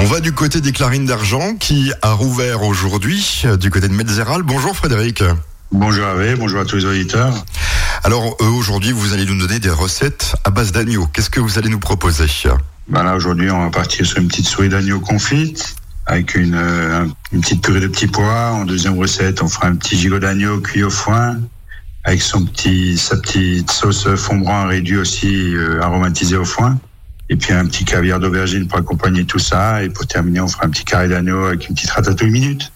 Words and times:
On 0.00 0.04
va 0.04 0.20
du 0.20 0.32
côté 0.32 0.60
des 0.60 0.70
Clarines 0.70 1.06
d'Argent 1.06 1.56
qui 1.56 1.92
a 2.02 2.12
rouvert 2.12 2.62
aujourd'hui, 2.62 3.42
euh, 3.44 3.56
du 3.56 3.70
côté 3.70 3.88
de 3.88 3.92
Metzeral. 3.92 4.42
Bonjour 4.44 4.76
Frédéric. 4.76 5.24
Bonjour 5.72 6.06
Hervé, 6.06 6.36
bonjour 6.36 6.60
à 6.60 6.64
tous 6.64 6.76
les 6.76 6.84
auditeurs. 6.84 7.34
Alors 8.04 8.36
euh, 8.40 8.44
aujourd'hui, 8.44 8.92
vous 8.92 9.12
allez 9.12 9.26
nous 9.26 9.36
donner 9.36 9.58
des 9.58 9.70
recettes 9.70 10.36
à 10.44 10.50
base 10.50 10.70
d'agneau. 10.70 11.08
Qu'est-ce 11.12 11.30
que 11.30 11.40
vous 11.40 11.58
allez 11.58 11.68
nous 11.68 11.80
proposer 11.80 12.26
ben 12.88 13.02
Là 13.02 13.16
aujourd'hui, 13.16 13.50
on 13.50 13.64
va 13.64 13.70
partir 13.70 14.06
sur 14.06 14.18
une 14.18 14.28
petite 14.28 14.46
souris 14.46 14.68
d'agneau 14.68 15.00
confite 15.00 15.74
avec 16.06 16.36
une, 16.36 16.54
euh, 16.54 17.04
une, 17.32 17.40
petite 17.40 17.62
purée 17.62 17.80
de 17.80 17.88
petits 17.88 18.06
pois. 18.06 18.52
En 18.52 18.64
deuxième 18.64 18.96
recette, 18.96 19.42
on 19.42 19.48
fera 19.48 19.66
un 19.66 19.74
petit 19.74 19.98
gigot 19.98 20.20
d'agneau 20.20 20.60
cuit 20.60 20.84
au 20.84 20.90
foin 20.90 21.38
avec 22.04 22.22
son 22.22 22.44
petit, 22.46 22.96
sa 22.96 23.16
petite 23.16 23.70
sauce 23.70 24.08
fond 24.14 24.36
brun 24.36 24.66
réduit 24.68 24.96
aussi 24.96 25.54
euh, 25.54 25.82
aromatisée 25.82 26.36
au 26.36 26.44
foin. 26.44 26.78
Et 27.30 27.36
puis 27.36 27.52
un 27.52 27.66
petit 27.66 27.84
caviar 27.84 28.20
d'aubergine 28.20 28.66
pour 28.66 28.78
accompagner 28.78 29.24
tout 29.24 29.38
ça. 29.38 29.82
Et 29.82 29.90
pour 29.90 30.06
terminer, 30.06 30.40
on 30.40 30.48
fera 30.48 30.66
un 30.66 30.70
petit 30.70 30.84
carré 30.84 31.08
d'agneau 31.08 31.44
avec 31.44 31.68
une 31.68 31.74
petite 31.74 31.90
ratatouille 31.90 32.30
minute. 32.30 32.72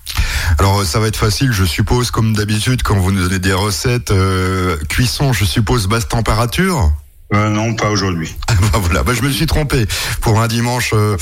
Alors 0.59 0.85
ça 0.85 1.01
va 1.01 1.09
être 1.09 1.17
facile, 1.17 1.53
je 1.53 1.65
suppose, 1.65 2.11
comme 2.11 2.35
d'habitude, 2.35 2.83
quand 2.83 2.97
vous 2.97 3.12
nous 3.12 3.23
donnez 3.23 3.39
des 3.39 3.53
recettes. 3.53 4.11
Euh, 4.11 4.77
cuisson, 4.89 5.33
je 5.33 5.45
suppose, 5.45 5.87
basse 5.87 6.09
température? 6.09 6.93
Euh, 7.35 7.49
Non, 7.49 7.75
pas 7.75 7.91
aujourd'hui. 7.91 8.37
bah 8.49 8.79
voilà, 8.81 9.03
bah, 9.03 9.12
je 9.15 9.23
me 9.23 9.31
suis 9.31 9.47
trompé 9.47 9.87
pour 10.21 10.41
un 10.41 10.49
dimanche 10.49 10.93
euh, 10.95 11.17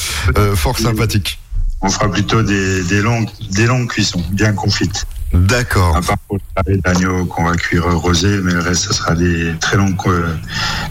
fort 0.57 0.79
sympathique. 0.79 1.39
On 1.83 1.89
fera 1.89 2.11
plutôt 2.11 2.43
des, 2.43 2.83
des, 2.85 3.01
longues, 3.01 3.29
des 3.53 3.67
longues 3.67 3.89
cuissons, 3.89 4.23
bien 4.33 4.53
confites. 4.53 5.07
D'accord. 5.33 5.97
À 5.97 6.03
part 6.03 6.19
pour 6.29 6.39
le 6.67 6.77
d'agneau 6.79 7.25
qu'on 7.27 7.45
va 7.45 7.57
cuire 7.57 7.85
rosé, 7.85 8.39
mais 8.43 8.53
le 8.53 8.61
reste, 8.61 8.83
ce 8.89 8.93
sera 8.93 9.15
des 9.15 9.55
très 9.61 9.77
longues, 9.77 9.97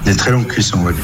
des 0.05 0.15
très 0.15 0.31
longues 0.31 0.47
cuissons, 0.47 0.79
on 0.79 0.85
va 0.85 0.93
dire. 0.93 1.03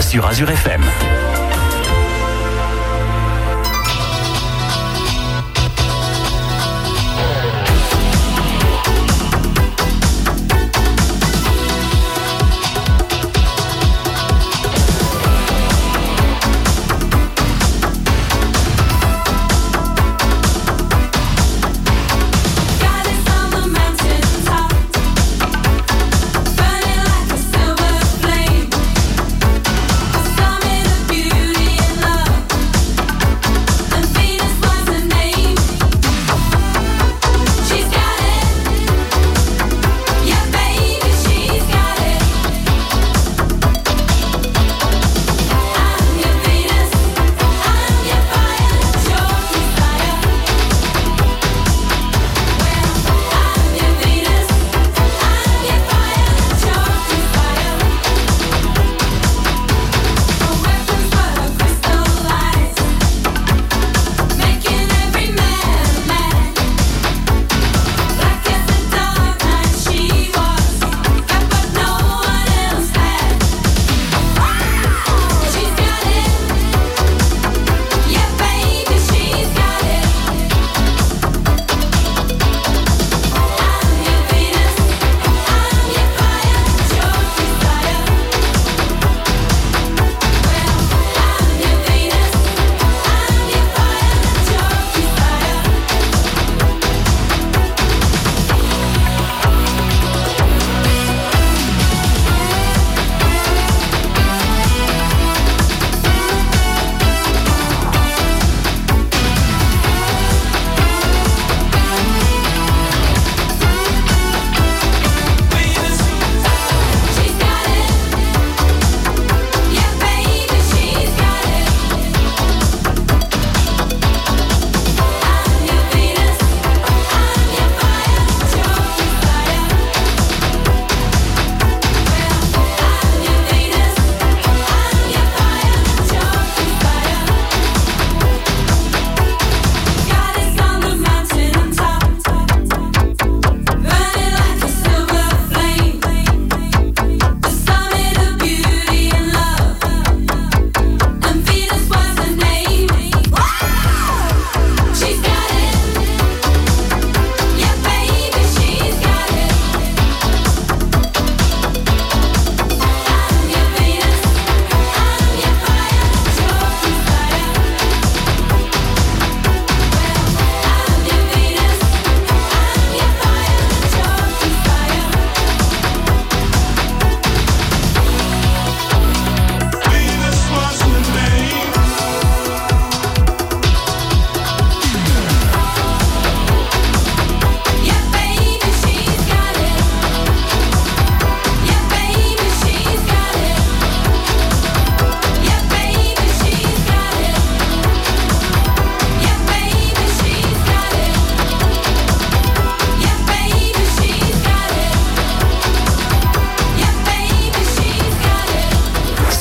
Sur 0.00 0.26
Azure 0.26 0.50
FM. 0.50 1.07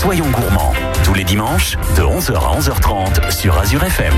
Soyons 0.07 0.31
gourmands, 0.31 0.71
tous 1.03 1.13
les 1.13 1.25
dimanches, 1.25 1.75
de 1.97 2.01
11h 2.01 2.33
à 2.33 2.57
11h30 2.57 3.29
sur 3.29 3.59
Azure 3.59 3.83
FM. 3.83 4.13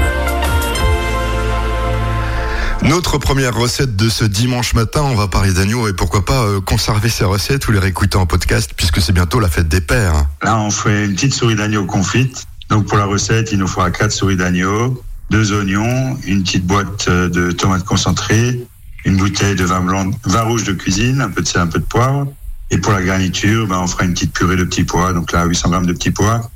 Notre 2.84 3.18
première 3.18 3.56
recette 3.56 3.96
de 3.96 4.08
ce 4.08 4.24
dimanche 4.24 4.76
matin, 4.76 5.02
on 5.02 5.16
va 5.16 5.28
parler 5.28 5.52
d'agneau 5.52 5.88
et 5.88 5.94
pourquoi 5.94 6.24
pas 6.24 6.44
euh, 6.44 6.62
conserver 6.62 7.10
ces 7.10 7.24
recettes 7.24 7.68
ou 7.68 7.72
les 7.72 7.80
réécouter 7.80 8.18
en 8.18 8.28
podcast 8.28 8.70
puisque 8.78 9.02
c'est 9.02 9.14
bientôt 9.14 9.40
la 9.40 9.50
fête 9.50 9.68
des 9.68 9.82
pères. 9.82 10.28
Là, 10.44 10.60
on 10.60 10.70
fait 10.70 11.06
une 11.06 11.16
petite 11.16 11.34
souris 11.34 11.56
d'agneau 11.56 11.88
confite. 11.88 12.46
Donc 12.70 12.86
pour 12.86 13.00
la 13.00 13.06
recette, 13.06 13.52
il 13.52 13.58
nous 13.58 13.68
faudra 13.68 13.90
quatre 13.90 14.12
souris 14.12 14.38
d'agneau, 14.38 15.02
deux 15.32 15.54
oignons, 15.54 16.20
une 16.24 16.44
petite 16.44 16.68
boîte 16.68 17.08
euh, 17.08 17.30
de 17.30 17.52
tomates 17.52 17.84
concentrées, 17.84 18.62
une 19.06 19.18
bouteille 19.18 19.56
de 19.56 19.66
vin 19.66 19.82
blanc, 19.82 20.12
vin 20.26 20.44
rouge 20.44 20.66
de 20.66 20.74
cuisine, 20.74 21.20
un 21.20 21.32
peu 21.32 21.42
de 21.42 21.48
sel, 21.48 21.62
un 21.62 21.68
peu 21.68 21.80
de 21.80 21.86
poivre. 21.86 22.28
Et 22.72 22.78
pour 22.78 22.94
la 22.94 23.02
garniture, 23.02 23.68
ben, 23.68 23.80
on 23.80 23.88
fera 23.88 24.06
une 24.06 24.14
petite 24.14 24.34
purée 24.34 24.56
de 24.56 24.64
petits 24.64 24.84
pois. 24.84 25.14
Donc 25.14 25.32
là, 25.32 25.46
800 25.46 25.70
grammes 25.70 25.86
de 25.86 25.94
petits 25.94 26.12
pois, 26.12 26.50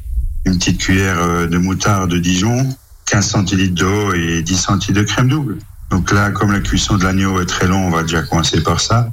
une 0.45 0.57
petite 0.57 0.79
cuillère 0.79 1.19
euh, 1.19 1.47
de 1.47 1.57
moutarde 1.57 2.11
de 2.11 2.19
Dijon, 2.19 2.75
15 3.05 3.27
centilitres 3.27 3.75
d'eau 3.75 4.13
et 4.13 4.41
10 4.41 4.57
centilitres 4.57 5.01
de 5.01 5.05
crème 5.05 5.29
double. 5.29 5.57
Donc 5.89 6.11
là, 6.11 6.31
comme 6.31 6.51
la 6.51 6.59
cuisson 6.59 6.97
de 6.97 7.03
l'agneau 7.03 7.39
est 7.41 7.45
très 7.45 7.67
long, 7.67 7.87
on 7.87 7.89
va 7.89 8.03
déjà 8.03 8.23
commencer 8.23 8.61
par 8.61 8.79
ça. 8.79 9.11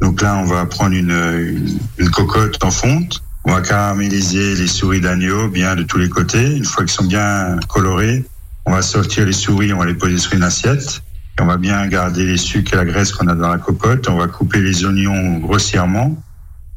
Donc 0.00 0.22
là, 0.22 0.36
on 0.36 0.44
va 0.44 0.64
prendre 0.66 0.94
une, 0.94 1.10
une, 1.10 1.78
une 1.98 2.10
cocotte 2.10 2.62
en 2.64 2.70
fonte. 2.70 3.22
On 3.44 3.52
va 3.52 3.60
caraméliser 3.60 4.54
les 4.54 4.66
souris 4.66 5.00
d'agneau 5.00 5.48
bien 5.48 5.74
de 5.76 5.82
tous 5.82 5.98
les 5.98 6.08
côtés. 6.08 6.56
Une 6.56 6.64
fois 6.64 6.84
qu'ils 6.84 6.92
sont 6.92 7.04
bien 7.04 7.58
colorés, 7.68 8.24
on 8.66 8.72
va 8.72 8.82
sortir 8.82 9.24
les 9.24 9.32
souris, 9.32 9.72
on 9.72 9.78
va 9.78 9.86
les 9.86 9.94
poser 9.94 10.18
sur 10.18 10.34
une 10.34 10.42
assiette. 10.42 11.02
Et 11.38 11.42
on 11.42 11.46
va 11.46 11.56
bien 11.56 11.86
garder 11.86 12.26
les 12.26 12.36
sucres 12.36 12.74
et 12.74 12.76
la 12.76 12.84
graisse 12.84 13.12
qu'on 13.12 13.28
a 13.28 13.34
dans 13.34 13.48
la 13.48 13.58
cocotte. 13.58 14.08
On 14.08 14.16
va 14.16 14.26
couper 14.28 14.60
les 14.60 14.84
oignons 14.84 15.38
grossièrement. 15.38 16.16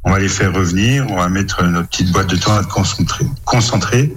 On 0.04 0.12
va 0.12 0.20
les 0.20 0.30
faire 0.30 0.54
revenir. 0.54 1.06
On 1.10 1.18
va 1.18 1.30
mettre 1.30 1.64
notre 1.64 1.88
petite 1.90 2.12
boîte 2.12 2.30
de 2.30 2.36
tomates 2.36 2.68
concentrée. 2.68 3.26
concentrée. 3.46 4.14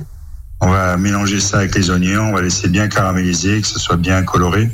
On 0.60 0.70
va 0.70 0.96
mélanger 0.96 1.40
ça 1.40 1.58
avec 1.58 1.74
les 1.74 1.90
oignons. 1.90 2.30
On 2.30 2.32
va 2.32 2.42
laisser 2.42 2.68
bien 2.68 2.88
caraméliser, 2.88 3.60
que 3.60 3.66
ce 3.66 3.78
soit 3.78 3.96
bien 3.96 4.22
coloré. 4.22 4.70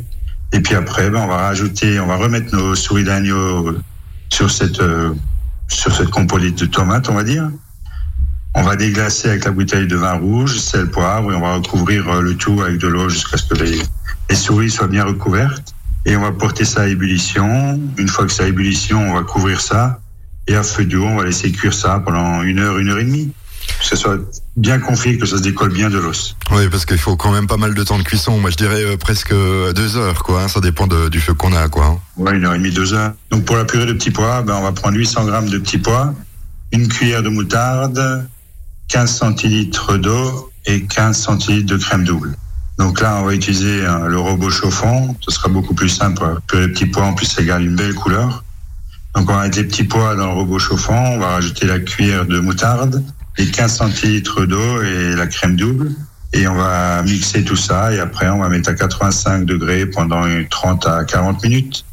Et 0.53 0.61
puis 0.61 0.75
après, 0.75 1.11
ben, 1.11 1.21
on 1.21 1.27
va 1.27 1.39
rajouter, 1.39 1.99
on 1.99 2.07
va 2.07 2.17
remettre 2.17 2.55
nos 2.55 2.75
souris 2.75 3.05
d'agneau 3.05 3.77
sur 4.29 4.51
cette 4.51 4.81
euh, 4.81 5.15
sur 5.69 5.95
cette 5.95 6.11
composite 6.11 6.59
de 6.59 6.67
tomates, 6.67 7.09
on 7.09 7.15
va 7.15 7.25
dire. 7.25 7.51
On 8.55 8.63
va 8.63 8.77
déglacer 8.77 9.31
avec 9.31 9.45
la 9.47 9.51
bouteille 9.51 9.87
de 9.87 9.97
vin 9.97 10.13
rouge, 10.13 10.59
sel, 10.59 10.91
poivre, 10.91 11.33
et 11.33 11.35
on 11.35 11.41
va 11.41 11.55
recouvrir 11.55 12.07
euh, 12.09 12.21
le 12.21 12.37
tout 12.37 12.61
avec 12.61 12.79
de 12.79 12.87
l'eau 12.87 13.09
jusqu'à 13.09 13.39
ce 13.39 13.45
que 13.45 13.55
les, 13.55 13.81
les 14.29 14.37
souris 14.37 14.71
soient 14.71 14.89
bien 14.89 15.05
recouvertes. 15.05 15.75
Et 16.05 16.17
on 16.17 16.21
va 16.21 16.33
porter 16.33 16.65
ça 16.65 16.83
à 16.83 16.87
ébullition. 16.87 17.81
Une 17.97 18.09
fois 18.09 18.27
que 18.27 18.33
c'est 18.33 18.45
à 18.45 18.49
ébullition, 18.49 19.01
on 19.11 19.15
va 19.15 19.23
couvrir 19.23 19.61
ça. 19.61 20.01
Et 20.49 20.55
à 20.55 20.63
feu 20.63 20.85
doux, 20.85 21.05
on 21.05 21.17
va 21.17 21.25
laisser 21.25 21.53
cuire 21.53 21.75
ça 21.75 22.01
pendant 22.05 22.43
une 22.43 22.59
heure, 22.59 22.79
une 22.79 22.89
heure 22.89 22.99
et 22.99 23.05
demie 23.05 23.33
que 23.83 23.85
ce 23.85 23.97
soit 23.97 24.19
bien 24.57 24.79
confit, 24.79 25.19
que 25.19 25.27
ça 25.27 25.39
se 25.39 25.43
décolle 25.43 25.73
bien 25.73 25.91
de 25.91 25.99
l'os. 25.99 26.37
Oui, 26.51 26.69
parce 26.71 26.87
qu'il 26.87 26.99
faut 26.99 27.17
quand 27.17 27.33
même 27.33 27.47
pas 27.47 27.57
mal 27.57 27.75
de 27.75 27.85
temps 27.85 27.99
de 27.99 28.03
cuisson. 28.03 28.39
Moi, 28.39 28.51
je 28.51 28.57
dirais 28.57 28.85
euh, 28.85 28.97
presque 28.97 29.33
deux 29.33 29.97
heures, 29.97 30.23
quoi. 30.23 30.43
Hein. 30.43 30.49
Ça 30.49 30.61
dépend 30.61 30.87
de, 30.87 31.09
du 31.09 31.21
feu 31.21 31.35
qu'on 31.35 31.53
a, 31.53 31.69
quoi. 31.69 31.87
Hein. 31.87 31.99
Ouais, 32.17 32.37
une 32.37 32.45
heure 32.45 32.55
et 32.55 32.59
demie, 32.59 32.71
deux 32.71 32.95
heures. 32.95 33.13
Donc 33.31 33.45
pour 33.45 33.57
la 33.57 33.65
purée 33.65 33.87
de 33.87 33.93
petits 33.93 34.11
pois, 34.11 34.43
ben, 34.43 34.55
on 34.55 34.63
va 34.63 34.73
prendre 34.73 34.97
800 34.97 35.27
grammes 35.27 35.49
de 35.49 35.59
petits 35.59 35.79
pois, 35.79 36.15
une 36.73 36.89
cuillère 36.89 37.23
de 37.23 37.29
moutarde, 37.29 38.29
15 38.89 39.13
centilitres 39.13 39.99
d'eau 39.99 40.51
et 40.67 40.85
15 40.85 41.17
centilitres 41.17 41.67
de 41.67 41.77
crème 41.77 42.05
double. 42.05 42.37
Donc 42.79 43.01
là, 43.01 43.19
on 43.21 43.25
va 43.25 43.35
utiliser 43.35 43.85
hein, 43.85 44.07
le 44.07 44.19
robot 44.19 44.51
chauffant. 44.51 45.15
Ce 45.21 45.31
sera 45.31 45.49
beaucoup 45.49 45.75
plus 45.75 45.89
simple 45.89 46.17
pour 46.17 46.27
la 46.27 46.41
purée 46.47 46.69
de 46.69 46.73
petits 46.73 46.87
pois. 46.87 47.05
En 47.05 47.15
plus, 47.15 47.27
ça 47.27 47.43
garde 47.43 47.63
une 47.63 47.77
belle 47.77 47.95
couleur. 47.95 48.45
Donc 49.15 49.31
on 49.31 49.35
va 49.35 49.43
mettre 49.45 49.59
les 49.59 49.65
petits 49.65 49.85
pois 49.85 50.15
dans 50.15 50.27
le 50.27 50.33
robot 50.33 50.59
chauffant. 50.59 51.13
On 51.13 51.19
va 51.19 51.29
rajouter 51.29 51.67
la 51.67 51.79
cuillère 51.79 52.27
de 52.27 52.41
moutarde 52.41 53.03
les 53.39 53.47
15 53.47 53.77
centilitres 53.77 54.47
d'eau 54.47 54.83
et 54.83 55.15
la 55.15 55.27
crème 55.27 55.57
double. 55.57 55.93
Et 56.35 56.49
on 56.49 56.55
va 56.55 57.03
mixer 57.03 57.45
tout 57.45 57.57
ça 57.57 57.93
et 57.93 58.01
après 58.01 58.29
on 58.29 58.39
va 58.39 58.49
mettre 58.49 58.71
à 58.71 58.75
85 58.75 59.45
degrés 59.45 59.87
pendant 59.87 60.25
30 60.49 60.87
à 60.87 61.05
40 61.05 61.43
minutes. 61.43 61.85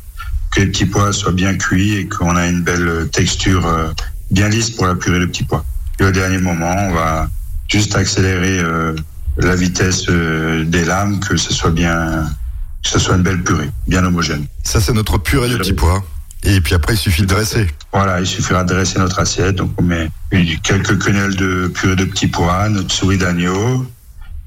Que 0.51 0.61
les 0.61 0.67
petits 0.67 0.85
pois 0.85 1.13
soient 1.13 1.33
bien 1.33 1.55
cuits 1.55 1.93
et 1.93 2.07
qu'on 2.07 2.35
a 2.35 2.47
une 2.47 2.63
belle 2.63 3.09
texture 3.11 3.67
euh, 3.67 3.89
bien 4.31 4.49
lisse 4.49 4.71
pour 4.71 4.87
la 4.87 4.95
purée 4.95 5.19
de 5.19 5.25
petits 5.25 5.43
pois. 5.43 5.63
Et 5.99 6.05
au 6.05 6.11
dernier 6.11 6.39
moment, 6.39 6.73
on 6.75 6.93
va 6.93 7.29
juste 7.67 7.95
accélérer 7.95 8.59
euh, 8.59 8.95
la 9.37 9.55
vitesse 9.55 10.05
euh, 10.09 10.63
des 10.65 10.85
lames, 10.85 11.19
que 11.19 11.37
ce 11.37 11.53
soit 11.53 11.69
bien, 11.69 12.25
que 12.83 12.89
ce 12.89 12.97
soit 12.97 13.15
une 13.15 13.21
belle 13.21 13.43
purée, 13.43 13.69
bien 13.87 14.03
homogène. 14.03 14.47
Ça 14.63 14.81
c'est 14.81 14.93
notre 14.93 15.17
purée 15.17 15.49
de 15.49 15.57
petits 15.57 15.73
pois. 15.73 16.03
Et 16.43 16.61
puis 16.61 16.73
après, 16.73 16.93
il 16.93 16.97
suffit 16.97 17.23
de 17.23 17.27
dresser. 17.27 17.67
Voilà, 17.91 18.21
il 18.21 18.27
suffira 18.27 18.63
de 18.63 18.73
dresser 18.73 18.99
notre 18.99 19.19
assiette. 19.19 19.55
Donc 19.55 19.71
on 19.77 19.83
met 19.83 20.09
quelques 20.63 20.97
quenelles 20.97 21.35
de 21.35 21.67
purée 21.67 21.95
de 21.95 22.05
petits 22.05 22.27
pois, 22.27 22.69
notre 22.69 22.93
souris 22.93 23.17
d'agneau, 23.17 23.85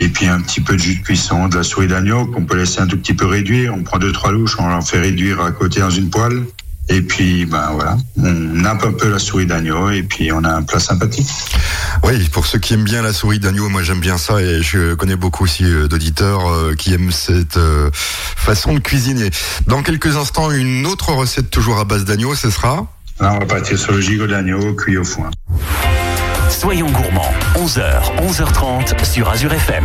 et 0.01 0.09
puis 0.09 0.27
un 0.27 0.41
petit 0.41 0.61
peu 0.61 0.75
de 0.75 0.81
jus 0.81 0.97
de 0.97 1.03
cuisson 1.03 1.49
de 1.49 1.57
la 1.57 1.63
souris 1.63 1.89
d'agneau 1.89 2.27
qu'on 2.27 2.45
peut 2.45 2.57
laisser 2.57 2.81
un 2.81 2.87
tout 2.87 2.97
petit 2.97 3.15
peu 3.15 3.27
réduire. 3.27 3.75
On 3.75 3.83
prend 3.83 3.99
deux 3.99 4.13
trois 4.13 4.33
louches, 4.33 4.59
on 4.59 4.65
en 4.65 4.81
fait 4.81 5.01
réduire 5.01 5.41
à 5.41 5.53
côté 5.53 5.81
dans 5.81 5.91
une 5.91 6.11
poêle. 6.11 6.43
Et 6.89 7.01
puis, 7.01 7.47
ben 7.47 7.71
voilà, 7.73 7.97
on 8.19 8.33
nappe 8.33 8.85
un 8.85 8.93
peu 8.93 9.09
la 9.09 9.19
souris 9.19 9.47
d'agneau 9.47 9.91
et 9.91 10.03
puis 10.03 10.33
on 10.33 10.43
a 10.45 10.51
un 10.51 10.63
plat 10.63 10.81
sympathique. 10.81 11.29
Oui, 12.03 12.29
pour 12.29 12.47
ceux 12.47 12.59
qui 12.59 12.75
aiment 12.75 12.85
bien 12.85 13.03
la 13.03 13.13
souris 13.13 13.39
d'agneau, 13.39 13.69
moi 13.69 13.83
j'aime 13.83 14.01
bien 14.01 14.19
ça 14.19 14.41
et 14.41 14.63
je 14.63 14.95
connais 14.95 15.17
beaucoup 15.17 15.45
aussi 15.45 15.65
euh, 15.65 15.87
d'auditeurs 15.87 16.51
euh, 16.51 16.75
qui 16.75 16.93
aiment 16.93 17.13
cette 17.13 17.57
euh, 17.57 17.91
façon 17.93 18.75
de 18.75 18.81
cuisiner. 18.81 19.31
Dans 19.67 19.83
quelques 19.83 20.17
instants, 20.17 20.51
une 20.51 20.87
autre 20.87 21.13
recette 21.13 21.51
toujours 21.51 21.79
à 21.79 21.85
base 21.85 22.05
d'agneau, 22.05 22.35
ce 22.35 22.51
sera? 22.51 22.87
Là, 23.21 23.35
on 23.35 23.39
va 23.39 23.47
partir 23.47 23.79
sur 23.79 23.93
le 23.93 24.01
gigot 24.01 24.27
d'agneau 24.27 24.75
cuit 24.75 24.97
au 24.97 25.05
foin. 25.05 25.31
Soyons 26.51 26.91
gourmands, 26.91 27.33
11h, 27.55 28.17
11h30 28.29 29.05
sur 29.05 29.29
Azure 29.29 29.53
FM. 29.53 29.85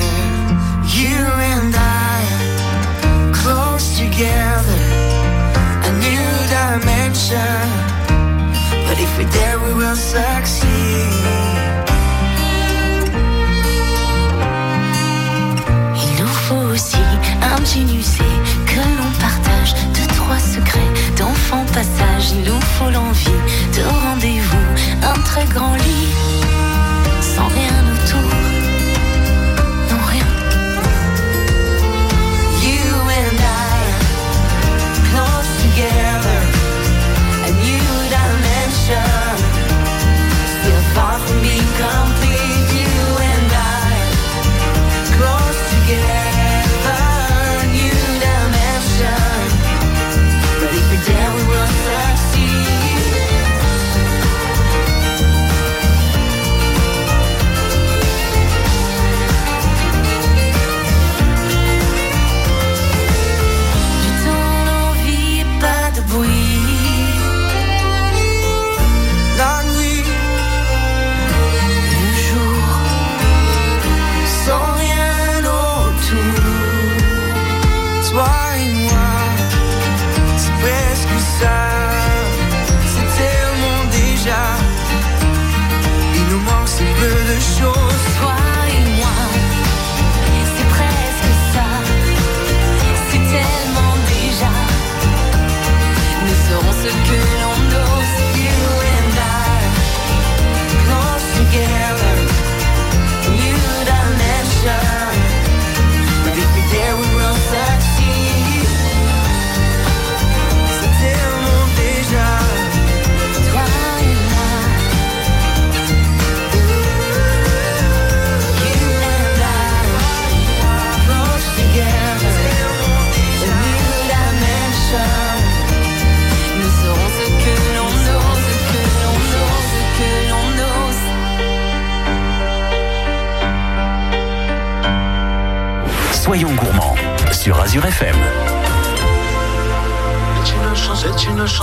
Grand 25.53 25.75
lit 25.75 26.07
sans 27.21 27.47
rien 27.47 27.90
me. 41.39 41.60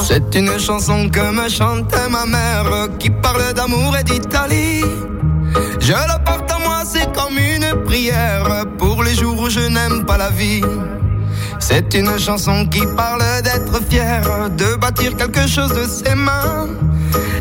C'est 0.06 0.34
une 0.34 0.58
chanson 0.58 1.10
que 1.10 1.20
me 1.32 1.48
chantait 1.50 2.08
ma 2.08 2.24
mère 2.24 2.88
qui 2.98 3.10
parle 3.10 3.52
d'amour 3.52 3.94
et 3.94 4.04
d'Italie. 4.04 4.84
Je 5.80 5.92
la 5.92 6.18
porte 6.20 6.50
à 6.50 6.58
moi, 6.60 6.82
c'est 6.86 7.12
comme 7.12 7.36
une 7.36 7.84
prière 7.84 8.64
pour 8.78 9.02
les 9.02 9.14
jours 9.14 9.38
où 9.38 9.50
je 9.50 9.60
n'aime 9.60 10.06
pas 10.06 10.16
la 10.16 10.30
vie. 10.30 10.62
C'est 11.58 11.92
une 11.92 12.18
chanson 12.18 12.64
qui 12.64 12.80
parle 12.96 13.22
d'être 13.42 13.78
fier, 13.90 14.22
de 14.56 14.76
bâtir 14.76 15.14
quelque 15.14 15.46
chose 15.46 15.74
de 15.74 15.86
ses 15.86 16.14
mains. 16.14 16.68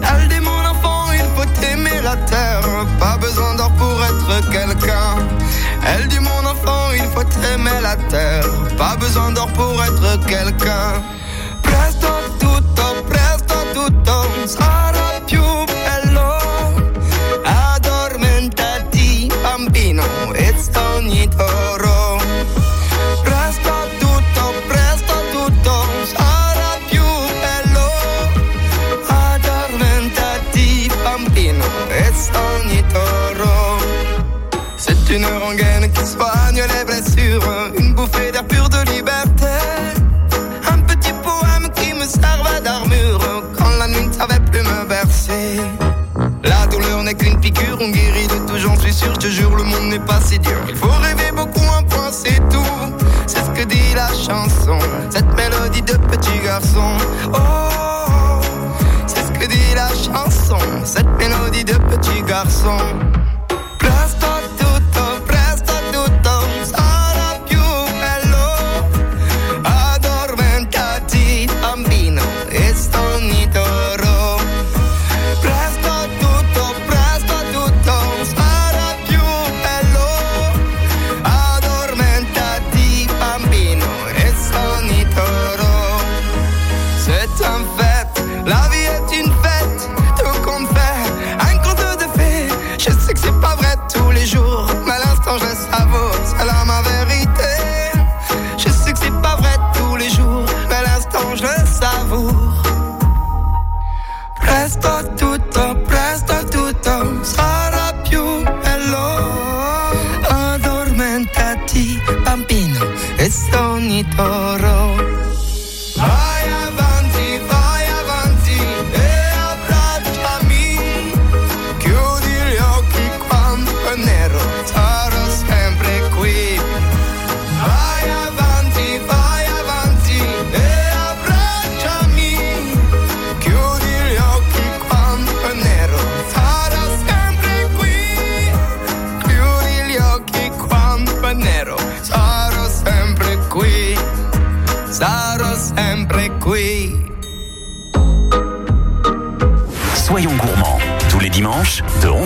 Elle 0.01 0.27
dit 0.27 0.41
mon 0.41 0.59
enfant, 0.71 1.05
il 1.13 1.25
faut 1.37 1.63
aimer 1.71 2.01
la 2.03 2.17
terre, 2.17 2.67
pas 2.99 3.17
besoin 3.17 3.55
d'or 3.55 3.71
pour 3.77 4.03
être 4.03 4.49
quelqu'un. 4.49 5.15
Elle 5.89 6.07
dit 6.09 6.19
mon 6.19 6.43
enfant, 6.51 6.91
il 6.93 7.07
faut 7.13 7.29
aimer 7.53 7.79
la 7.81 7.95
terre, 8.09 8.45
pas 8.77 8.95
besoin 8.97 9.31
d'or 9.31 9.47
pour 9.53 9.81
être 9.83 10.25
quelqu'un. 10.25 11.01
Presto 11.61 12.07
tutto, 12.39 13.03
presto 13.09 13.55
tutto 13.73 14.15
sarà 14.45 14.96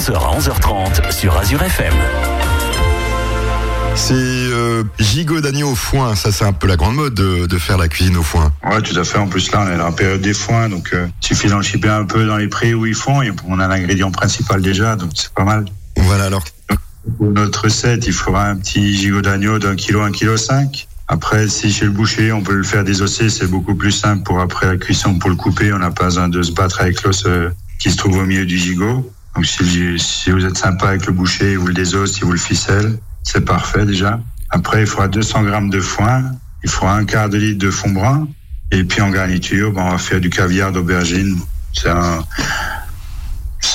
11h 0.01 0.15
à 0.15 0.39
11h30 0.39 1.11
sur 1.11 1.37
Azure 1.37 1.61
FM. 1.61 1.93
C'est 3.93 4.13
euh, 4.15 4.83
gigot 4.97 5.41
d'agneau 5.41 5.73
au 5.73 5.75
foin, 5.75 6.15
ça 6.15 6.31
c'est 6.31 6.43
un 6.43 6.53
peu 6.53 6.65
la 6.65 6.75
grande 6.75 6.95
mode 6.95 7.13
de, 7.13 7.45
de 7.45 7.57
faire 7.59 7.77
la 7.77 7.87
cuisine 7.87 8.17
au 8.17 8.23
foin. 8.23 8.51
Ouais, 8.63 8.81
tout 8.81 8.99
à 8.99 9.03
fait. 9.03 9.19
En 9.19 9.27
plus, 9.27 9.51
là, 9.51 9.63
on 9.63 9.71
est 9.71 9.77
dans 9.77 9.85
la 9.85 9.91
période 9.91 10.21
des 10.21 10.33
foins, 10.33 10.69
donc 10.69 10.89
euh, 10.93 11.05
il 11.21 11.27
suffit 11.27 11.49
d'en 11.49 11.61
chipper 11.61 11.89
un 11.89 12.05
peu 12.05 12.25
dans 12.25 12.37
les 12.37 12.47
prix 12.47 12.73
où 12.73 12.87
ils 12.87 12.95
font, 12.95 13.21
et 13.21 13.31
on 13.47 13.59
a 13.59 13.67
l'ingrédient 13.67 14.09
principal 14.09 14.63
déjà, 14.63 14.95
donc 14.95 15.11
c'est 15.13 15.31
pas 15.35 15.43
mal. 15.43 15.65
Voilà 15.97 16.23
alors. 16.23 16.45
Pour 17.19 17.29
notre 17.29 17.65
recette, 17.65 18.07
il 18.07 18.13
faudra 18.13 18.47
un 18.47 18.55
petit 18.55 18.97
gigot 18.97 19.21
d'agneau 19.21 19.59
d'un 19.59 19.75
kilo, 19.75 20.01
un 20.01 20.11
kilo 20.11 20.35
cinq. 20.35 20.87
Après, 21.09 21.47
si 21.47 21.71
chez 21.71 21.85
le 21.85 21.91
boucher, 21.91 22.31
on 22.31 22.41
peut 22.41 22.55
le 22.55 22.63
faire 22.63 22.83
désossé, 22.83 23.29
c'est 23.29 23.47
beaucoup 23.47 23.75
plus 23.75 23.91
simple 23.91 24.23
pour 24.23 24.39
après 24.39 24.65
la 24.65 24.77
cuisson, 24.77 25.19
pour 25.19 25.29
le 25.29 25.35
couper, 25.35 25.71
on 25.73 25.77
n'a 25.77 25.91
pas 25.91 26.05
besoin 26.05 26.27
de 26.27 26.41
se 26.41 26.53
battre 26.53 26.81
avec 26.81 27.03
l'os 27.03 27.23
euh, 27.27 27.51
qui 27.77 27.91
se 27.91 27.97
trouve 27.97 28.17
au 28.17 28.25
milieu 28.25 28.47
du 28.47 28.57
gigot. 28.57 29.07
Donc 29.35 29.45
si, 29.45 29.97
si 29.99 30.31
vous 30.31 30.45
êtes 30.45 30.57
sympa 30.57 30.87
avec 30.89 31.05
le 31.05 31.13
boucher, 31.13 31.55
vous 31.55 31.67
le 31.67 31.73
désosse, 31.73 32.13
si 32.13 32.21
vous 32.21 32.31
le 32.33 32.37
ficelle, 32.37 32.97
c'est 33.23 33.45
parfait 33.45 33.85
déjà. 33.85 34.19
Après, 34.49 34.81
il 34.81 34.87
faudra 34.87 35.07
200 35.07 35.43
grammes 35.43 35.69
de 35.69 35.79
foin, 35.79 36.23
il 36.63 36.69
faudra 36.69 36.95
un 36.95 37.05
quart 37.05 37.29
de 37.29 37.37
litre 37.37 37.59
de 37.59 37.71
fond 37.71 37.89
brun, 37.91 38.27
et 38.71 38.83
puis 38.83 39.01
en 39.01 39.09
garniture, 39.09 39.71
ben, 39.71 39.83
on 39.83 39.91
va 39.91 39.97
faire 39.97 40.19
du 40.19 40.29
caviar 40.29 40.71
d'aubergine. 40.71 41.39
C'est 41.73 41.89
un, 41.89 42.23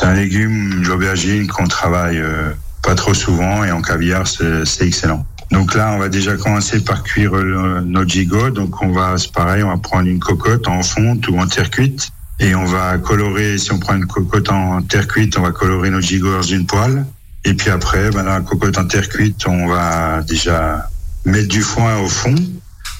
un 0.02 0.14
légume, 0.14 0.82
l'aubergine, 0.84 1.46
qu'on 1.46 1.66
travaille 1.66 2.18
euh, 2.18 2.50
pas 2.82 2.94
trop 2.94 3.14
souvent, 3.14 3.64
et 3.64 3.72
en 3.72 3.80
caviar, 3.80 4.26
c'est 4.26 4.64
excellent. 4.86 5.26
Donc 5.50 5.74
là, 5.74 5.92
on 5.92 5.98
va 5.98 6.08
déjà 6.08 6.36
commencer 6.36 6.84
par 6.84 7.02
cuire 7.02 7.32
le- 7.34 7.80
notre 7.80 8.10
gigot. 8.10 8.50
Donc 8.50 8.82
on 8.82 8.90
va, 8.92 9.16
c'est 9.16 9.32
pareil, 9.32 9.62
on 9.62 9.68
va 9.68 9.78
prendre 9.78 10.08
une 10.08 10.18
cocotte 10.18 10.66
en 10.68 10.82
fonte 10.82 11.26
ou 11.28 11.38
en 11.38 11.46
terre 11.46 11.70
cuite. 11.70 12.10
Et 12.38 12.54
on 12.54 12.64
va 12.64 12.98
colorer, 12.98 13.56
si 13.58 13.72
on 13.72 13.78
prend 13.78 13.94
une 13.94 14.06
cocotte 14.06 14.50
en 14.50 14.82
terre 14.82 15.08
cuite, 15.08 15.38
on 15.38 15.42
va 15.42 15.52
colorer 15.52 15.90
notre 15.90 16.06
gigot 16.06 16.32
dans 16.32 16.42
une 16.42 16.66
poêle. 16.66 17.06
Et 17.44 17.54
puis 17.54 17.70
après, 17.70 18.10
ben, 18.10 18.24
dans 18.24 18.30
la 18.30 18.40
cocotte 18.40 18.76
en 18.76 18.86
terre 18.86 19.08
cuite, 19.08 19.46
on 19.46 19.68
va 19.68 20.22
déjà 20.22 20.90
mettre 21.24 21.48
du 21.48 21.62
foin 21.62 21.98
au 21.98 22.08
fond. 22.08 22.34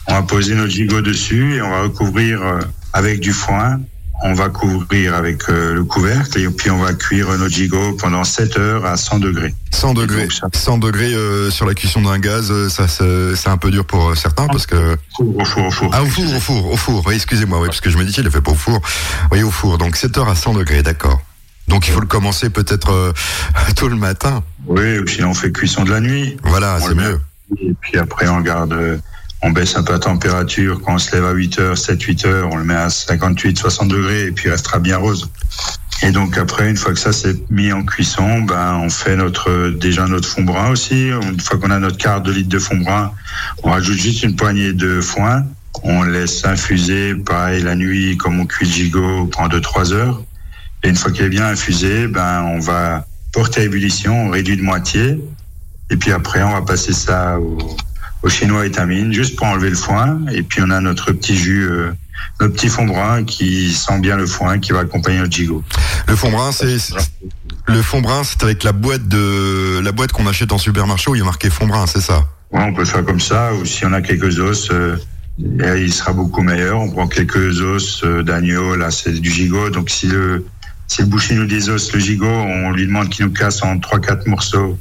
On 0.08 0.14
va 0.14 0.22
poser 0.22 0.54
notre 0.54 0.70
gigot 0.70 1.02
dessus 1.02 1.56
et 1.56 1.62
on 1.62 1.70
va 1.70 1.82
recouvrir 1.82 2.42
euh, 2.42 2.60
avec 2.92 3.20
du 3.20 3.32
foin. 3.32 3.80
On 4.22 4.32
va 4.32 4.48
couvrir 4.48 5.14
avec 5.14 5.48
euh, 5.48 5.74
le 5.74 5.84
couvercle 5.84 6.38
et 6.40 6.48
puis 6.48 6.70
on 6.70 6.78
va 6.78 6.94
cuire 6.94 7.28
notre 7.36 7.54
gigot 7.54 7.92
pendant 7.94 8.24
7 8.24 8.58
heures 8.58 8.86
à 8.86 8.96
100 8.96 9.18
degrés. 9.18 9.54
100 9.72 9.92
degrés, 9.94 10.22
donc 10.22 10.32
ça- 10.32 10.48
100 10.52 10.78
degrés 10.78 11.12
euh, 11.14 11.50
sur 11.50 11.66
la 11.66 11.74
cuisson 11.74 12.00
d'un 12.00 12.18
gaz, 12.18 12.50
euh, 12.50 12.68
ça 12.70 12.88
c'est 12.88 13.48
un 13.48 13.56
peu 13.58 13.70
dur 13.70 13.84
pour 13.84 14.16
certains 14.16 14.46
parce 14.46 14.66
que 14.66 14.96
Au 15.20 15.44
four, 15.44 15.66
au 15.66 15.70
four. 15.70 15.90
ah 15.92 16.02
au 16.02 16.06
four, 16.06 16.24
au 16.34 16.40
four, 16.40 16.72
au 16.72 16.76
four. 16.76 17.02
Oui, 17.06 17.14
excusez-moi, 17.14 17.60
oui, 17.60 17.66
parce 17.68 17.80
que 17.82 17.90
je 17.90 17.98
me 17.98 18.04
dis 18.04 18.12
qu'il 18.12 18.26
a 18.26 18.30
fait 18.30 18.40
pas 18.40 18.52
au 18.52 18.56
four. 18.56 18.80
Oui, 19.32 19.42
au 19.42 19.50
four. 19.50 19.76
Donc 19.78 19.96
7 19.96 20.16
heures 20.18 20.28
à 20.28 20.34
100 20.34 20.54
degrés, 20.54 20.82
d'accord. 20.82 21.20
Donc 21.68 21.86
il 21.86 21.92
faut 21.92 22.00
le 22.00 22.06
commencer 22.06 22.48
peut-être 22.48 22.90
euh, 22.90 23.12
tôt 23.76 23.88
le 23.88 23.96
matin. 23.96 24.42
Oui, 24.66 24.98
ou 24.98 25.06
sinon 25.06 25.30
on 25.30 25.34
fait 25.34 25.52
cuisson 25.52 25.84
de 25.84 25.90
la 25.90 26.00
nuit. 26.00 26.36
Voilà, 26.42 26.78
c'est 26.80 26.94
mieux. 26.94 27.20
Et 27.60 27.74
puis 27.80 27.98
après, 27.98 28.26
on 28.28 28.40
garde, 28.40 28.72
on 29.46 29.50
baisse 29.50 29.76
un 29.76 29.84
peu 29.84 29.92
la 29.92 30.00
température. 30.00 30.80
Quand 30.84 30.94
on 30.94 30.98
se 30.98 31.14
lève 31.14 31.24
à 31.24 31.30
8 31.30 31.58
heures, 31.60 31.78
7, 31.78 32.02
8 32.02 32.24
heures, 32.26 32.48
on 32.50 32.56
le 32.56 32.64
met 32.64 32.74
à 32.74 32.90
58, 32.90 33.56
60 33.56 33.88
degrés 33.88 34.26
et 34.26 34.32
puis 34.32 34.46
il 34.48 34.50
restera 34.50 34.80
bien 34.80 34.96
rose. 34.96 35.30
Et 36.02 36.10
donc 36.10 36.36
après, 36.36 36.68
une 36.68 36.76
fois 36.76 36.92
que 36.92 36.98
ça 36.98 37.12
s'est 37.12 37.36
mis 37.48 37.72
en 37.72 37.84
cuisson, 37.84 38.40
ben, 38.40 38.74
on 38.74 38.90
fait 38.90 39.14
notre, 39.14 39.70
déjà 39.70 40.06
notre 40.08 40.28
fond 40.28 40.42
brun 40.42 40.70
aussi. 40.70 41.10
Une 41.10 41.38
fois 41.38 41.58
qu'on 41.58 41.70
a 41.70 41.78
notre 41.78 41.96
quart 41.96 42.22
de 42.22 42.32
litre 42.32 42.48
de 42.48 42.58
fond 42.58 42.76
brun, 42.76 43.12
on 43.62 43.70
rajoute 43.70 43.96
juste 43.96 44.24
une 44.24 44.34
poignée 44.34 44.72
de 44.72 45.00
foin. 45.00 45.44
On 45.84 46.02
laisse 46.02 46.44
infuser, 46.44 47.14
pareil, 47.14 47.62
la 47.62 47.76
nuit, 47.76 48.16
comme 48.16 48.40
on 48.40 48.46
cuit 48.46 48.66
le 48.66 48.72
gigot 48.72 49.26
pendant 49.26 49.56
2-3 49.56 49.92
heures. 49.92 50.22
Et 50.82 50.88
une 50.88 50.96
fois 50.96 51.12
qu'il 51.12 51.24
est 51.24 51.30
bien 51.30 51.46
infusé, 51.46 52.08
ben, 52.08 52.42
on 52.42 52.58
va 52.58 53.06
porter 53.32 53.60
à 53.60 53.64
ébullition, 53.64 54.26
on 54.26 54.30
réduit 54.30 54.56
de 54.56 54.62
moitié. 54.62 55.20
Et 55.90 55.96
puis 55.96 56.10
après, 56.10 56.42
on 56.42 56.50
va 56.50 56.62
passer 56.62 56.92
ça 56.92 57.38
au, 57.38 57.76
au 58.26 58.28
chinois 58.28 58.66
étamine, 58.66 59.12
juste 59.12 59.36
pour 59.36 59.46
enlever 59.46 59.70
le 59.70 59.76
foin. 59.76 60.18
Et 60.32 60.42
puis 60.42 60.60
on 60.60 60.70
a 60.70 60.80
notre 60.80 61.12
petit 61.12 61.36
jus, 61.36 61.62
euh, 61.70 61.92
notre 62.40 62.54
petit 62.54 62.68
fond 62.68 62.84
brun 62.84 63.22
qui 63.22 63.72
sent 63.72 64.00
bien 64.00 64.16
le 64.16 64.26
foin, 64.26 64.58
qui 64.58 64.72
va 64.72 64.80
accompagner 64.80 65.20
notre 65.20 65.32
gigot. 65.32 65.62
Le 66.08 66.16
fond 66.16 66.32
brun, 66.32 66.50
c'est 66.50 66.76
le 67.68 67.82
fond 67.82 68.00
brun, 68.00 68.22
c'est 68.24 68.42
avec 68.42 68.64
la 68.64 68.72
boîte 68.72 69.06
de 69.06 69.78
la 69.80 69.92
boîte 69.92 70.10
qu'on 70.10 70.26
achète 70.26 70.52
en 70.52 70.58
supermarché 70.58 71.08
où 71.10 71.14
il 71.14 71.18
y 71.18 71.22
a 71.22 71.24
marqué 71.24 71.50
fond 71.50 71.68
brun, 71.68 71.86
c'est 71.86 72.00
ça? 72.00 72.24
Ouais, 72.50 72.62
on 72.62 72.74
peut 72.74 72.84
faire 72.84 73.04
comme 73.04 73.20
ça. 73.20 73.54
Ou 73.54 73.64
si 73.64 73.84
on 73.86 73.92
a 73.92 74.02
quelques 74.02 74.40
os, 74.40 74.70
euh, 74.72 74.96
et 75.38 75.80
il 75.82 75.92
sera 75.92 76.12
beaucoup 76.12 76.42
meilleur. 76.42 76.80
On 76.80 76.90
prend 76.90 77.06
quelques 77.06 77.60
os 77.60 78.02
euh, 78.02 78.24
d'agneau, 78.24 78.74
là 78.74 78.90
c'est 78.90 79.12
du 79.12 79.30
gigot. 79.30 79.70
Donc 79.70 79.88
si 79.88 80.08
le 80.08 80.44
si 80.88 81.02
le 81.02 81.06
boucher 81.06 81.34
nous 81.36 81.46
des 81.46 81.68
os, 81.68 81.92
le 81.92 82.00
gigot, 82.00 82.26
on 82.26 82.72
lui 82.72 82.86
demande 82.86 83.08
qu'il 83.08 83.24
nous 83.24 83.32
casse 83.32 83.62
en 83.62 83.76
3-4 83.76 84.28
morceaux 84.28 84.76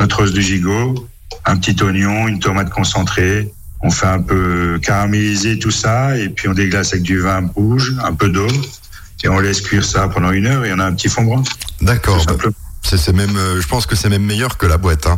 notre 0.00 0.22
os 0.22 0.32
de 0.32 0.40
gigot, 0.40 1.08
un 1.44 1.56
petit 1.56 1.82
oignon, 1.82 2.28
une 2.28 2.38
tomate 2.38 2.70
concentrée. 2.70 3.52
On 3.82 3.90
fait 3.90 4.06
un 4.06 4.22
peu 4.22 4.78
caraméliser 4.80 5.58
tout 5.58 5.72
ça 5.72 6.16
et 6.16 6.28
puis 6.28 6.48
on 6.48 6.54
déglace 6.54 6.92
avec 6.92 7.02
du 7.02 7.18
vin 7.18 7.50
rouge, 7.54 7.94
un 8.04 8.14
peu 8.14 8.28
d'eau 8.28 8.48
et 9.24 9.28
on 9.28 9.38
laisse 9.38 9.60
cuire 9.60 9.84
ça 9.84 10.08
pendant 10.08 10.32
une 10.32 10.46
heure 10.46 10.64
et 10.64 10.72
on 10.72 10.78
a 10.78 10.84
un 10.84 10.92
petit 10.92 11.08
fond 11.08 11.22
brun. 11.22 11.42
D'accord. 11.80 12.24
C'est 12.84 13.12
même, 13.12 13.36
euh, 13.36 13.60
je 13.60 13.68
pense 13.68 13.86
que 13.86 13.94
c'est 13.94 14.08
même 14.08 14.24
meilleur 14.24 14.58
que 14.58 14.66
la 14.66 14.76
boîte. 14.76 15.06
Hein. 15.06 15.16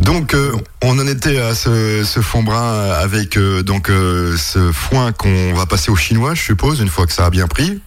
Donc, 0.00 0.34
euh, 0.34 0.52
on 0.82 0.98
en 0.98 1.06
était 1.06 1.40
à 1.40 1.54
ce, 1.54 2.04
ce 2.04 2.20
fond 2.20 2.42
brun 2.42 2.90
avec 2.92 3.36
euh, 3.36 3.62
donc 3.62 3.88
ce 3.88 4.70
foin 4.70 5.12
qu'on 5.12 5.54
va 5.54 5.66
passer 5.66 5.90
au 5.90 5.96
chinois, 5.96 6.34
je 6.34 6.42
suppose, 6.42 6.80
une 6.80 6.88
fois 6.88 7.06
que 7.06 7.12
ça 7.12 7.26
a 7.26 7.30
bien 7.30 7.46
pris. 7.46 7.80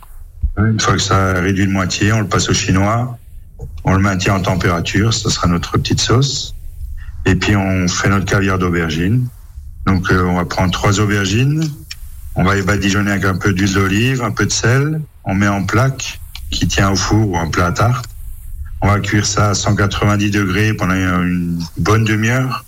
Une 0.58 0.80
fois 0.80 0.94
que 0.94 1.02
ça 1.02 1.30
a 1.30 1.34
réduit 1.40 1.68
de 1.68 1.72
moitié, 1.72 2.12
on 2.12 2.22
le 2.22 2.28
passe 2.28 2.50
au 2.50 2.54
chinois. 2.54 3.18
On 3.84 3.94
le 3.94 4.02
maintient 4.02 4.36
en 4.36 4.42
température, 4.42 5.14
ce 5.14 5.30
sera 5.30 5.48
notre 5.48 5.74
petite 5.74 6.02
sauce. 6.02 6.56
Et 7.28 7.36
puis 7.36 7.58
on 7.58 7.90
fait 7.90 8.08
notre 8.08 8.26
caviar 8.26 8.58
d'aubergine. 8.58 9.28
Donc 9.86 10.08
on 10.12 10.36
va 10.36 10.46
prendre 10.46 10.72
trois 10.72 11.00
aubergines, 11.02 11.62
on 12.36 12.44
va 12.44 12.56
les 12.56 12.62
badigeonner 12.62 13.12
avec 13.12 13.26
un 13.26 13.38
peu 13.38 13.54
d'huile 13.54 13.74
d'olive, 13.74 14.24
un 14.24 14.32
peu 14.32 14.46
de 14.46 14.52
sel, 14.52 15.02
on 15.26 15.36
met 15.36 15.48
en 15.48 15.64
plaque 15.64 16.22
qui 16.52 16.68
tient 16.68 16.90
au 16.90 16.96
four 16.96 17.32
ou 17.32 17.36
en 17.36 17.50
plat 17.50 17.68
à 17.68 17.72
tarte. 17.74 18.10
On 18.82 18.88
va 18.88 19.00
cuire 19.00 19.26
ça 19.26 19.50
à 19.50 19.54
190 19.54 20.32
degrés 20.32 20.74
pendant 20.74 20.94
une 20.94 21.62
bonne 21.78 22.06
demi-heure, 22.06 22.64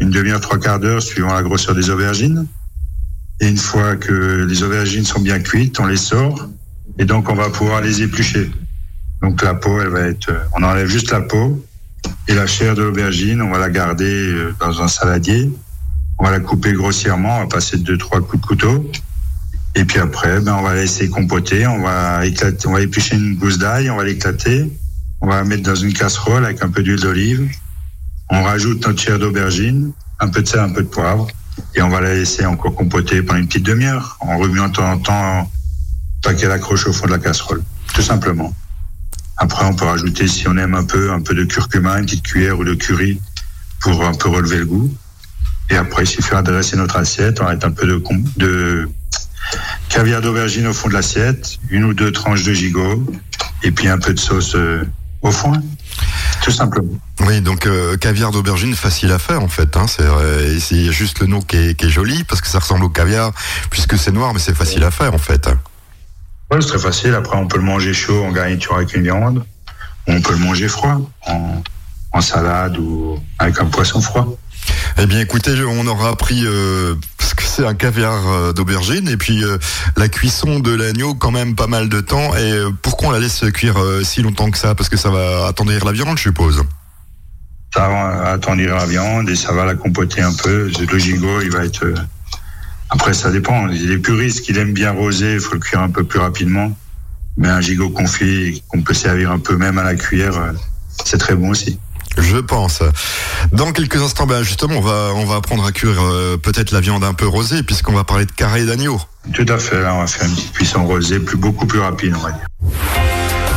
une 0.00 0.10
demi-heure, 0.10 0.40
trois 0.40 0.58
quarts 0.58 0.80
d'heure, 0.80 1.02
suivant 1.02 1.32
la 1.32 1.42
grosseur 1.42 1.76
des 1.76 1.88
aubergines. 1.90 2.46
Et 3.40 3.48
une 3.48 3.58
fois 3.58 3.94
que 3.96 4.44
les 4.44 4.62
aubergines 4.64 5.04
sont 5.04 5.20
bien 5.20 5.38
cuites, 5.38 5.78
on 5.78 5.86
les 5.86 5.96
sort 5.96 6.48
et 6.98 7.04
donc 7.04 7.30
on 7.30 7.34
va 7.34 7.48
pouvoir 7.48 7.80
les 7.80 8.02
éplucher. 8.02 8.50
Donc 9.22 9.40
la 9.42 9.54
peau, 9.54 9.80
elle 9.80 9.88
va 9.88 10.00
être, 10.00 10.32
on 10.56 10.64
enlève 10.64 10.88
juste 10.88 11.12
la 11.12 11.20
peau 11.20 11.64
et 12.30 12.34
la 12.34 12.46
chair 12.46 12.76
de 12.76 12.82
l'aubergine, 12.82 13.42
on 13.42 13.50
va 13.50 13.58
la 13.58 13.70
garder 13.70 14.04
euh, 14.04 14.54
dans 14.60 14.80
un 14.80 14.86
saladier. 14.86 15.50
On 16.16 16.24
va 16.24 16.30
la 16.30 16.38
couper 16.38 16.72
grossièrement, 16.74 17.38
on 17.38 17.40
va 17.40 17.46
passer 17.48 17.76
deux 17.76 17.98
trois 17.98 18.20
coups 18.20 18.40
de 18.40 18.46
couteau. 18.46 18.90
Et 19.74 19.84
puis 19.84 19.98
après, 19.98 20.40
ben 20.40 20.54
on 20.54 20.62
va 20.62 20.74
la 20.74 20.82
laisser 20.82 21.08
compoter, 21.08 21.66
on 21.66 21.82
va 21.82 22.24
éclater, 22.24 22.68
on 22.68 22.72
va 22.72 22.82
éplucher 22.82 23.16
une 23.16 23.34
gousse 23.34 23.58
d'ail, 23.58 23.90
on 23.90 23.96
va 23.96 24.04
l'éclater, 24.04 24.70
on 25.20 25.26
va 25.26 25.36
la 25.36 25.44
mettre 25.44 25.64
dans 25.64 25.74
une 25.74 25.92
casserole 25.92 26.44
avec 26.44 26.62
un 26.62 26.68
peu 26.68 26.84
d'huile 26.84 27.00
d'olive. 27.00 27.50
On 28.30 28.44
rajoute 28.44 28.86
notre 28.86 29.00
chair 29.00 29.18
d'aubergine, 29.18 29.92
un 30.20 30.28
peu 30.28 30.42
de 30.42 30.48
sel, 30.48 30.60
un 30.60 30.70
peu 30.70 30.82
de 30.82 30.88
poivre, 30.88 31.26
et 31.74 31.82
on 31.82 31.88
va 31.88 32.00
la 32.00 32.14
laisser 32.14 32.46
encore 32.46 32.76
compoter 32.76 33.22
pendant 33.22 33.40
une 33.40 33.48
petite 33.48 33.66
demi-heure, 33.66 34.16
en 34.20 34.38
remuant 34.38 34.68
de 34.68 34.74
temps 34.74 34.92
en 34.92 34.98
temps, 34.98 35.50
pas 36.22 36.34
qu'elle 36.34 36.52
accroche 36.52 36.86
au 36.86 36.92
fond 36.92 37.06
de 37.06 37.12
la 37.12 37.18
casserole, 37.18 37.62
tout 37.92 38.02
simplement. 38.02 38.54
Après, 39.40 39.64
on 39.64 39.74
peut 39.74 39.86
rajouter, 39.86 40.28
si 40.28 40.46
on 40.48 40.56
aime 40.58 40.74
un 40.74 40.84
peu, 40.84 41.10
un 41.10 41.22
peu 41.22 41.34
de 41.34 41.44
curcuma, 41.44 41.98
une 41.98 42.04
petite 42.04 42.22
cuillère 42.22 42.58
ou 42.58 42.64
de 42.64 42.74
curry 42.74 43.18
pour 43.80 44.04
un 44.04 44.12
peu 44.12 44.28
relever 44.28 44.58
le 44.58 44.66
goût. 44.66 44.94
Et 45.70 45.76
après, 45.76 46.02
il 46.02 46.06
suffit 46.06 46.34
de 46.34 46.42
dresser 46.42 46.76
notre 46.76 46.96
assiette. 46.96 47.40
On 47.40 47.44
va 47.44 47.52
mettre 47.52 47.66
un 47.66 47.70
peu 47.70 47.86
de, 47.86 48.88
caviar 49.88 50.20
d'aubergine 50.20 50.66
au 50.66 50.74
fond 50.74 50.88
de 50.88 50.92
l'assiette, 50.92 51.56
une 51.70 51.84
ou 51.84 51.94
deux 51.94 52.12
tranches 52.12 52.42
de 52.42 52.52
gigot, 52.52 53.02
et 53.62 53.70
puis 53.70 53.88
un 53.88 53.98
peu 53.98 54.12
de 54.12 54.18
sauce 54.18 54.54
euh, 54.56 54.84
au 55.22 55.32
foin. 55.32 55.62
Tout 56.42 56.50
simplement. 56.50 56.92
Oui, 57.20 57.40
donc 57.40 57.66
euh, 57.66 57.96
caviar 57.96 58.32
d'aubergine, 58.32 58.74
facile 58.74 59.10
à 59.12 59.18
faire 59.18 59.42
en 59.42 59.48
fait. 59.48 59.74
Hein, 59.76 59.86
c'est 59.88 60.92
juste 60.92 61.20
le 61.20 61.26
nom 61.26 61.40
qui 61.40 61.56
est, 61.56 61.88
joli 61.88 62.24
parce 62.24 62.40
que 62.40 62.48
ça 62.48 62.58
ressemble 62.58 62.84
au 62.84 62.88
caviar 62.90 63.32
puisque 63.70 63.96
c'est 63.98 64.12
noir, 64.12 64.34
mais 64.34 64.40
c'est 64.40 64.54
facile 64.54 64.84
à 64.84 64.90
faire 64.90 65.14
en 65.14 65.18
fait. 65.18 65.48
C'est 66.52 66.66
très 66.66 66.78
facile. 66.78 67.14
Après, 67.14 67.36
on 67.36 67.46
peut 67.46 67.58
le 67.58 67.64
manger 67.64 67.94
chaud 67.94 68.24
en 68.24 68.32
garniture 68.32 68.74
avec 68.74 68.94
une 68.94 69.02
viande. 69.02 69.44
On 70.06 70.20
peut 70.20 70.32
le 70.32 70.38
manger 70.38 70.68
froid 70.68 71.00
en, 71.26 71.62
en 72.12 72.20
salade 72.20 72.76
ou 72.78 73.18
avec 73.38 73.60
un 73.60 73.66
poisson 73.66 74.00
froid. 74.00 74.26
Eh 74.98 75.06
bien, 75.06 75.20
écoutez, 75.20 75.54
on 75.62 75.86
aura 75.86 76.10
appris 76.10 76.42
euh, 76.44 76.94
parce 77.16 77.34
que 77.34 77.42
c'est 77.42 77.64
un 77.64 77.74
caviar 77.74 78.28
euh, 78.28 78.52
d'aubergine 78.52 79.08
et 79.08 79.16
puis 79.16 79.44
euh, 79.44 79.58
la 79.96 80.08
cuisson 80.08 80.58
de 80.60 80.74
l'agneau 80.74 81.14
quand 81.14 81.30
même 81.30 81.54
pas 81.54 81.68
mal 81.68 81.88
de 81.88 82.00
temps. 82.00 82.34
Et 82.34 82.52
euh, 82.52 82.70
pourquoi 82.82 83.08
on 83.08 83.12
la 83.12 83.20
laisse 83.20 83.44
cuire 83.54 83.78
si 84.02 84.20
longtemps 84.20 84.50
que 84.50 84.58
ça? 84.58 84.74
Parce 84.74 84.88
que 84.88 84.96
ça 84.96 85.10
va 85.10 85.46
attendrir 85.46 85.84
la 85.84 85.92
viande, 85.92 86.18
je 86.18 86.24
suppose. 86.24 86.62
Ça 87.72 87.88
va 87.88 88.32
attendrir 88.32 88.74
la 88.74 88.86
viande 88.86 89.30
et 89.30 89.36
ça 89.36 89.52
va 89.52 89.64
la 89.64 89.76
compoter 89.76 90.20
un 90.22 90.34
peu. 90.34 90.70
Le 90.90 90.98
gigot, 90.98 91.40
il 91.40 91.52
va 91.52 91.64
être. 91.64 91.86
Après, 92.90 93.14
ça 93.14 93.30
dépend. 93.30 93.66
Les 93.66 93.98
puristes 93.98 94.42
qui 94.42 94.52
l'aiment 94.52 94.72
bien 94.72 94.90
rosé, 94.92 95.34
il 95.34 95.40
faut 95.40 95.54
le 95.54 95.60
cuire 95.60 95.80
un 95.80 95.90
peu 95.90 96.04
plus 96.04 96.18
rapidement. 96.18 96.72
Mais 97.36 97.48
un 97.48 97.60
gigot 97.60 97.90
confit 97.90 98.62
qu'on 98.68 98.82
peut 98.82 98.94
servir 98.94 99.30
un 99.30 99.38
peu 99.38 99.56
même 99.56 99.78
à 99.78 99.84
la 99.84 99.94
cuillère, 99.94 100.34
c'est 101.04 101.18
très 101.18 101.34
bon 101.34 101.50
aussi. 101.50 101.78
Je 102.18 102.38
pense. 102.38 102.82
Dans 103.52 103.72
quelques 103.72 104.02
instants, 104.02 104.26
ben 104.26 104.42
justement, 104.42 104.76
on 104.76 104.80
va, 104.80 105.12
on 105.14 105.24
va 105.24 105.36
apprendre 105.36 105.64
à 105.64 105.72
cuire 105.72 106.02
euh, 106.02 106.36
peut-être 106.36 106.72
la 106.72 106.80
viande 106.80 107.04
un 107.04 107.14
peu 107.14 107.26
rosée, 107.26 107.62
puisqu'on 107.62 107.92
va 107.92 108.04
parler 108.04 108.26
de 108.26 108.32
carré 108.32 108.66
d'agneau. 108.66 109.00
Tout 109.32 109.46
à 109.48 109.58
fait. 109.58 109.80
Là, 109.80 109.94
on 109.94 110.00
va 110.00 110.06
faire 110.06 110.26
une 110.26 110.34
petite 110.34 110.52
cuisson 110.52 110.84
rosée, 110.84 111.20
plus, 111.20 111.36
beaucoup 111.36 111.66
plus 111.66 111.80
rapide, 111.80 112.14
on 112.16 112.22
va 112.22 112.32
dire. 112.32 112.46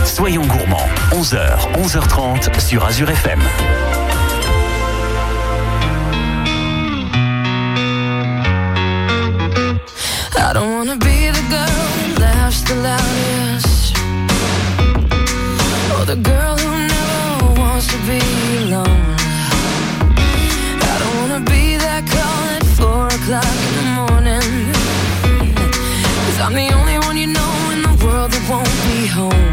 Soyons 0.06 0.46
gourmands. 0.46 0.88
11h, 1.12 1.74
11h30 1.82 2.60
sur 2.60 2.86
Azure 2.86 3.10
FM. 3.10 3.40
I 10.46 10.52
don't 10.52 10.74
wanna 10.74 10.98
be 10.98 11.32
the 11.32 11.46
girl 11.56 11.86
who 11.96 12.20
laughs 12.20 12.62
the 12.64 12.76
loudest. 12.76 13.96
Or 15.96 16.04
the 16.06 16.18
girl 16.18 16.58
who 16.58 16.72
never 16.96 17.62
wants 17.62 17.88
to 17.88 17.98
be 18.10 18.20
alone. 18.64 19.16
I 20.92 20.96
don't 21.02 21.16
wanna 21.22 21.42
be 21.54 21.78
that 21.78 22.04
call 22.14 22.44
at 22.58 22.66
four 22.78 23.08
o'clock 23.08 23.58
in 23.68 23.74
the 23.80 23.88
morning. 24.00 24.50
Cause 26.26 26.40
I'm 26.46 26.54
the 26.54 26.70
only 26.80 26.98
one 27.08 27.16
you 27.16 27.28
know 27.28 27.54
in 27.74 27.82
the 27.88 27.96
world 28.06 28.32
that 28.32 28.44
won't 28.50 28.76
be 28.84 29.08
home 29.08 29.53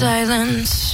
silence. 0.00 0.89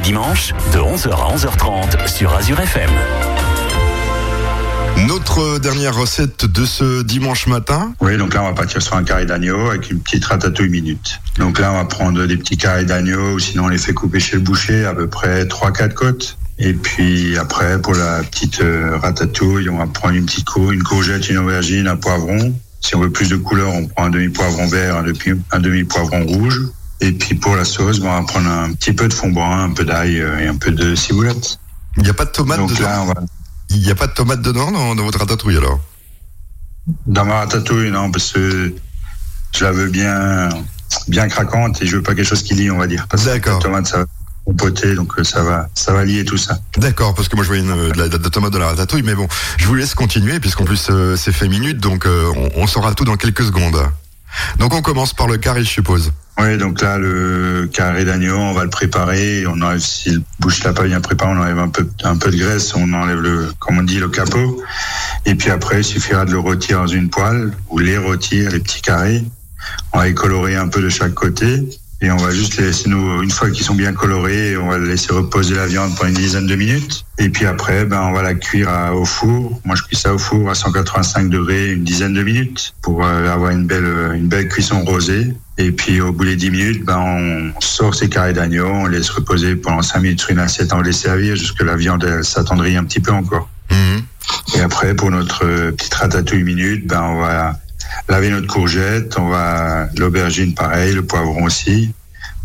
Dimanches, 0.00 0.52
de 0.72 0.78
11h 0.78 1.10
à 1.10 1.36
11h30 1.36 2.08
sur 2.08 2.34
Azure 2.34 2.60
FM. 2.60 2.90
Notre 5.06 5.60
dernière 5.60 5.94
recette 5.94 6.44
de 6.44 6.64
ce 6.64 7.02
dimanche 7.02 7.46
matin. 7.46 7.94
Oui, 8.00 8.16
donc 8.16 8.34
là, 8.34 8.42
on 8.42 8.46
va 8.46 8.52
partir 8.52 8.82
sur 8.82 8.96
un 8.96 9.04
carré 9.04 9.26
d'agneau 9.26 9.70
avec 9.70 9.90
une 9.90 10.00
petite 10.00 10.24
ratatouille 10.24 10.70
minute. 10.70 11.20
Donc 11.38 11.60
là, 11.60 11.72
on 11.72 11.76
va 11.76 11.84
prendre 11.84 12.26
des 12.26 12.36
petits 12.36 12.56
carrés 12.56 12.84
d'agneau, 12.84 13.34
ou 13.34 13.38
sinon 13.38 13.66
on 13.66 13.68
les 13.68 13.78
fait 13.78 13.94
couper 13.94 14.18
chez 14.18 14.36
le 14.36 14.42
boucher, 14.42 14.84
à 14.84 14.92
peu 14.92 15.06
près 15.06 15.44
3-4 15.44 15.94
côtes. 15.94 16.36
Et 16.58 16.74
puis 16.74 17.38
après, 17.38 17.80
pour 17.80 17.94
la 17.94 18.24
petite 18.24 18.60
euh, 18.60 18.98
ratatouille, 18.98 19.68
on 19.68 19.78
va 19.78 19.86
prendre 19.86 20.16
une 20.16 20.26
petite 20.26 20.46
cour, 20.46 20.72
une 20.72 20.82
courgette, 20.82 21.28
une 21.28 21.38
aubergine, 21.38 21.86
un 21.86 21.96
poivron. 21.96 22.52
Si 22.80 22.96
on 22.96 23.00
veut 23.00 23.10
plus 23.10 23.28
de 23.28 23.36
couleur, 23.36 23.72
on 23.72 23.86
prend 23.86 24.06
un 24.06 24.10
demi-poivron 24.10 24.66
vert, 24.66 24.96
un 25.52 25.60
demi-poivron 25.60 26.26
rouge. 26.26 26.60
Et 27.04 27.12
puis 27.12 27.34
pour 27.34 27.54
la 27.54 27.66
sauce, 27.66 28.00
on 28.00 28.10
va 28.10 28.22
prendre 28.22 28.48
un 28.48 28.72
petit 28.72 28.94
peu 28.94 29.06
de 29.08 29.12
fond 29.12 29.28
brun, 29.28 29.64
un 29.64 29.74
peu 29.74 29.84
d'ail 29.84 30.20
euh, 30.20 30.38
et 30.38 30.46
un 30.46 30.56
peu 30.56 30.70
de 30.70 30.94
ciboulette. 30.94 31.58
Il 31.98 32.02
n'y 32.02 32.08
a 32.08 32.14
pas 32.14 32.24
de 32.24 32.30
tomate 32.30 32.58
Donc 32.58 32.70
dedans. 32.70 32.88
Là, 32.88 33.02
on 33.02 33.06
va... 33.06 33.14
Il 33.68 33.80
n'y 33.80 33.90
a 33.90 33.94
pas 33.94 34.06
de 34.06 34.14
tomate 34.14 34.40
dedans 34.40 34.72
dans, 34.72 34.94
votre 35.04 35.18
ratatouille 35.18 35.58
alors 35.58 35.80
Dans 37.06 37.26
ma 37.26 37.40
ratatouille, 37.40 37.90
non, 37.90 38.10
parce 38.10 38.32
que 38.32 38.72
je 39.54 39.64
la 39.64 39.72
veux 39.72 39.90
bien, 39.90 40.48
bien 41.06 41.28
craquante 41.28 41.82
et 41.82 41.86
je 41.86 41.96
veux 41.96 42.02
pas 42.02 42.14
quelque 42.14 42.26
chose 42.26 42.42
qui 42.42 42.54
lie, 42.54 42.70
on 42.70 42.78
va 42.78 42.86
dire. 42.86 43.06
D'accord. 43.26 43.58
tomate, 43.58 43.86
ça 43.86 44.06
compoter, 44.46 44.94
donc 44.94 45.18
euh, 45.18 45.24
ça 45.24 45.42
va, 45.42 45.68
ça 45.74 45.92
va 45.92 46.04
lier 46.04 46.24
tout 46.24 46.36
ça. 46.38 46.58
D'accord, 46.78 47.14
parce 47.14 47.28
que 47.28 47.36
moi 47.36 47.44
je 47.44 47.48
voyais 47.48 47.62
une, 47.62 47.92
de, 47.92 47.98
la, 47.98 48.08
de, 48.08 48.28
tomate 48.28 48.52
dans 48.52 48.58
la 48.58 48.68
ratatouille, 48.68 49.02
mais 49.02 49.14
bon, 49.14 49.26
je 49.58 49.66
vous 49.66 49.74
laisse 49.74 49.94
continuer 49.94 50.40
puisqu'en 50.40 50.64
plus 50.64 50.88
euh, 50.90 51.16
c'est 51.16 51.32
fait 51.32 51.48
minute, 51.48 51.78
donc 51.78 52.06
on, 52.06 52.50
on 52.54 52.66
saura 52.66 52.94
tout 52.94 53.04
dans 53.04 53.16
quelques 53.16 53.44
secondes. 53.44 53.82
Donc 54.58 54.74
on 54.74 54.82
commence 54.82 55.14
par 55.14 55.26
le 55.26 55.36
carré, 55.36 55.62
je 55.64 55.70
suppose. 55.70 56.12
Oui, 56.40 56.58
donc 56.58 56.80
là, 56.80 56.98
le 56.98 57.68
carré 57.72 58.04
d'agneau, 58.04 58.36
on 58.36 58.52
va 58.52 58.64
le 58.64 58.70
préparer. 58.70 59.46
On 59.46 59.60
enlève, 59.62 59.78
si 59.78 60.10
le 60.10 60.22
bouche 60.40 60.64
l'a 60.64 60.72
pas 60.72 60.82
bien 60.84 61.00
préparé, 61.00 61.32
on 61.32 61.40
enlève 61.40 61.58
un 61.58 61.68
peu, 61.68 61.84
de 62.30 62.36
graisse, 62.36 62.74
on 62.74 62.92
enlève 62.92 63.20
le, 63.20 63.52
comme 63.60 63.78
on 63.78 63.82
dit, 63.82 63.98
le 63.98 64.08
capot. 64.08 64.60
Et 65.26 65.36
puis 65.36 65.50
après, 65.50 65.80
il 65.80 65.84
suffira 65.84 66.24
de 66.24 66.32
le 66.32 66.38
rôtir 66.38 66.80
dans 66.80 66.86
une 66.88 67.08
poêle 67.08 67.52
ou 67.70 67.78
les 67.78 67.98
rôtir, 67.98 68.50
les 68.50 68.58
petits 68.58 68.82
carrés. 68.82 69.22
On 69.92 69.98
va 69.98 70.06
les 70.06 70.14
colorer 70.14 70.56
un 70.56 70.66
peu 70.66 70.82
de 70.82 70.88
chaque 70.88 71.14
côté. 71.14 71.62
Et 72.04 72.10
on 72.10 72.18
va 72.18 72.32
juste 72.32 72.58
les 72.58 72.64
laisser 72.64 72.90
nous, 72.90 73.22
une 73.22 73.30
fois 73.30 73.48
qu'ils 73.48 73.64
sont 73.64 73.74
bien 73.74 73.94
colorés, 73.94 74.58
on 74.58 74.68
va 74.68 74.76
laisser 74.76 75.10
reposer 75.10 75.54
la 75.54 75.66
viande 75.66 75.96
pendant 75.96 76.10
une 76.10 76.16
dizaine 76.16 76.46
de 76.46 76.54
minutes. 76.54 77.06
Et 77.18 77.30
puis 77.30 77.46
après, 77.46 77.86
ben, 77.86 78.02
on 78.02 78.12
va 78.12 78.22
la 78.22 78.34
cuire 78.34 78.68
au 78.92 79.06
four. 79.06 79.58
Moi, 79.64 79.74
je 79.74 79.84
cuis 79.84 79.96
ça 79.96 80.12
au 80.12 80.18
four 80.18 80.50
à 80.50 80.54
185 80.54 81.30
degrés 81.30 81.72
une 81.72 81.82
dizaine 81.82 82.12
de 82.12 82.22
minutes 82.22 82.74
pour 82.82 83.06
euh, 83.06 83.32
avoir 83.32 83.52
une 83.52 83.66
belle, 83.66 83.86
une 84.14 84.28
belle 84.28 84.48
cuisson 84.48 84.84
rosée. 84.84 85.34
Et 85.56 85.72
puis, 85.72 86.02
au 86.02 86.12
bout 86.12 86.26
des 86.26 86.36
10 86.36 86.50
minutes, 86.50 86.84
ben, 86.84 86.98
on 86.98 87.60
sort 87.62 87.94
ces 87.94 88.10
carrés 88.10 88.34
d'agneau, 88.34 88.66
on 88.66 88.84
laisse 88.84 89.08
reposer 89.08 89.56
pendant 89.56 89.80
5 89.80 90.00
minutes 90.00 90.20
sur 90.20 90.30
une 90.30 90.40
assiette, 90.40 90.74
on 90.74 90.78
va 90.78 90.82
les 90.82 90.92
servir 90.92 91.36
jusqu'à 91.36 91.64
la 91.64 91.76
viande 91.76 92.22
s'attendrit 92.22 92.76
un 92.76 92.84
petit 92.84 93.00
peu 93.00 93.12
encore. 93.12 93.48
Mhm. 93.70 94.02
Et 94.56 94.60
après, 94.60 94.94
pour 94.94 95.10
notre 95.10 95.46
euh, 95.46 95.72
petite 95.72 95.94
ratatouille 95.94 96.42
minute, 96.42 96.86
ben, 96.86 97.00
on 97.00 97.20
va 97.22 97.58
laver 98.08 98.30
notre 98.30 98.46
courgette, 98.46 99.18
on 99.18 99.28
va 99.28 99.88
l'aubergine 99.96 100.54
pareil, 100.54 100.94
le 100.94 101.04
poivron 101.04 101.44
aussi. 101.44 101.92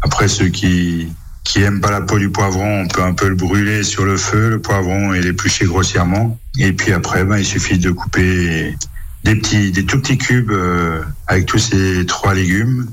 Après 0.02 0.28
ceux 0.28 0.47
qui 0.47 1.10
qui 1.43 1.63
aiment 1.63 1.82
pas 1.82 1.89
la 1.89 2.02
peau 2.02 2.19
du 2.19 2.30
poivron, 2.30 2.82
on 2.84 2.88
peut 2.88 3.02
un 3.02 3.13
peu 3.13 3.28
le 3.28 3.34
brûler 3.34 3.82
sur 3.82 4.06
le 4.06 4.17
feu, 4.17 4.49
le 4.49 4.62
poivron 4.62 5.13
et 5.15 5.21
l'éplucher 5.21 5.65
grossièrement. 5.65 6.38
Et 6.60 6.73
puis 6.73 6.93
après, 6.93 7.23
ben, 7.23 7.38
il 7.38 7.45
suffit 7.45 7.80
de 7.80 7.89
couper 7.89 8.75
des 9.23 9.36
petits, 9.36 9.71
des 9.71 9.84
tout 9.84 9.99
petits 9.99 10.19
cubes 10.19 10.52
euh, 10.52 11.02
avec 11.25 11.47
tous 11.47 11.58
ces 11.58 12.06
trois 12.06 12.36
légumes. 12.36 12.88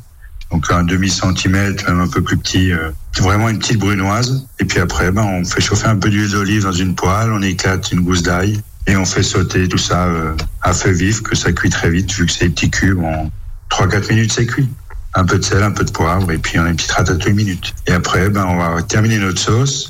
Donc 0.51 0.71
un 0.71 0.85
demi 0.85 1.11
centimètre, 1.11 1.85
même 1.87 2.01
un 2.01 2.09
peu 2.09 2.23
plus 2.23 2.39
petit, 2.39 2.73
euh, 2.73 2.91
vraiment 3.19 3.51
une 3.51 3.59
petite 3.59 3.79
brunoise. 3.79 4.47
Et 4.59 4.65
puis 4.65 4.81
après, 4.81 5.11
ben, 5.11 5.23
on 5.23 5.45
fait 5.45 5.61
chauffer 5.61 5.89
un 5.89 5.97
peu 5.97 6.09
d'huile 6.09 6.31
d'olive 6.31 6.63
dans 6.63 6.73
une 6.73 6.95
poêle, 6.95 7.33
on 7.33 7.43
éclate 7.43 7.93
une 7.93 8.01
gousse 8.01 8.23
d'ail 8.23 8.63
et 8.87 8.97
on 8.97 9.05
fait 9.05 9.23
sauter 9.23 9.69
tout 9.69 9.79
ça 9.79 10.07
euh, 10.07 10.35
à 10.63 10.73
feu 10.73 10.91
vif, 10.91 11.23
que 11.23 11.35
ça 11.37 11.53
cuit 11.53 11.71
très 11.71 11.91
vite, 11.91 12.13
vu 12.13 12.27
que 12.27 12.33
c'est 12.33 12.47
des 12.47 12.51
petits 12.51 12.71
cubes, 12.71 13.03
en 13.03 13.31
3-4 13.71 14.11
minutes 14.11 14.33
c'est 14.33 14.47
cuit. 14.47 14.69
Un 15.15 15.25
peu 15.25 15.39
de 15.39 15.45
sel, 15.45 15.63
un 15.63 15.71
peu 15.71 15.85
de 15.85 15.91
poivre, 15.91 16.31
et 16.31 16.39
puis 16.39 16.59
on 16.59 16.65
a 16.65 16.69
une 16.69 16.77
petite 16.77 16.93
ratatouille 16.93 17.33
minute. 17.33 17.75
Et 17.87 17.93
après, 17.93 18.29
ben, 18.29 18.45
on 18.45 18.57
va 18.57 18.83
terminer 18.83 19.19
notre 19.19 19.41
sauce. 19.41 19.89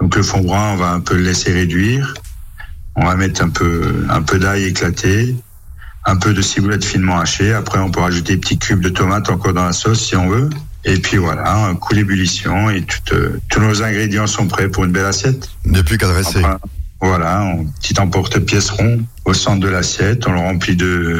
Donc 0.00 0.16
le 0.16 0.22
fond 0.22 0.40
brun, 0.40 0.72
on 0.72 0.76
va 0.76 0.90
un 0.90 1.00
peu 1.00 1.14
le 1.14 1.22
laisser 1.22 1.52
réduire. 1.52 2.14
On 2.96 3.06
va 3.06 3.14
mettre 3.14 3.42
un 3.42 3.50
peu, 3.50 4.04
un 4.10 4.22
peu 4.22 4.38
d'ail 4.38 4.64
éclaté, 4.64 5.36
un 6.04 6.16
peu 6.16 6.34
de 6.34 6.42
ciboulette 6.42 6.84
finement 6.84 7.20
hachée. 7.20 7.54
Après, 7.54 7.78
on 7.78 7.90
peut 7.90 8.00
rajouter 8.00 8.34
des 8.34 8.40
petits 8.40 8.58
cubes 8.58 8.82
de 8.82 8.88
tomates 8.88 9.30
encore 9.30 9.54
dans 9.54 9.64
la 9.64 9.72
sauce 9.72 10.04
si 10.04 10.16
on 10.16 10.28
veut. 10.28 10.50
Et 10.84 10.98
puis 10.98 11.16
voilà, 11.16 11.54
un 11.66 11.76
coup 11.76 11.94
d'ébullition 11.94 12.68
et 12.68 12.84
euh, 13.12 13.40
tous 13.48 13.60
nos 13.60 13.82
ingrédients 13.82 14.26
sont 14.26 14.48
prêts 14.48 14.68
pour 14.68 14.84
une 14.84 14.92
belle 14.92 15.06
assiette. 15.06 15.48
Il 15.64 15.72
n'y 15.72 15.78
a 15.78 15.82
plus 15.82 15.98
qu'à 15.98 16.08
dresser. 16.08 16.42
Voilà, 17.06 17.42
un 17.42 17.64
petit 17.82 18.00
emporte-pièce 18.00 18.70
rond 18.70 19.04
au 19.26 19.34
centre 19.34 19.60
de 19.60 19.68
l'assiette. 19.68 20.26
On 20.26 20.32
le 20.32 20.38
remplit 20.38 20.74
de 20.74 21.18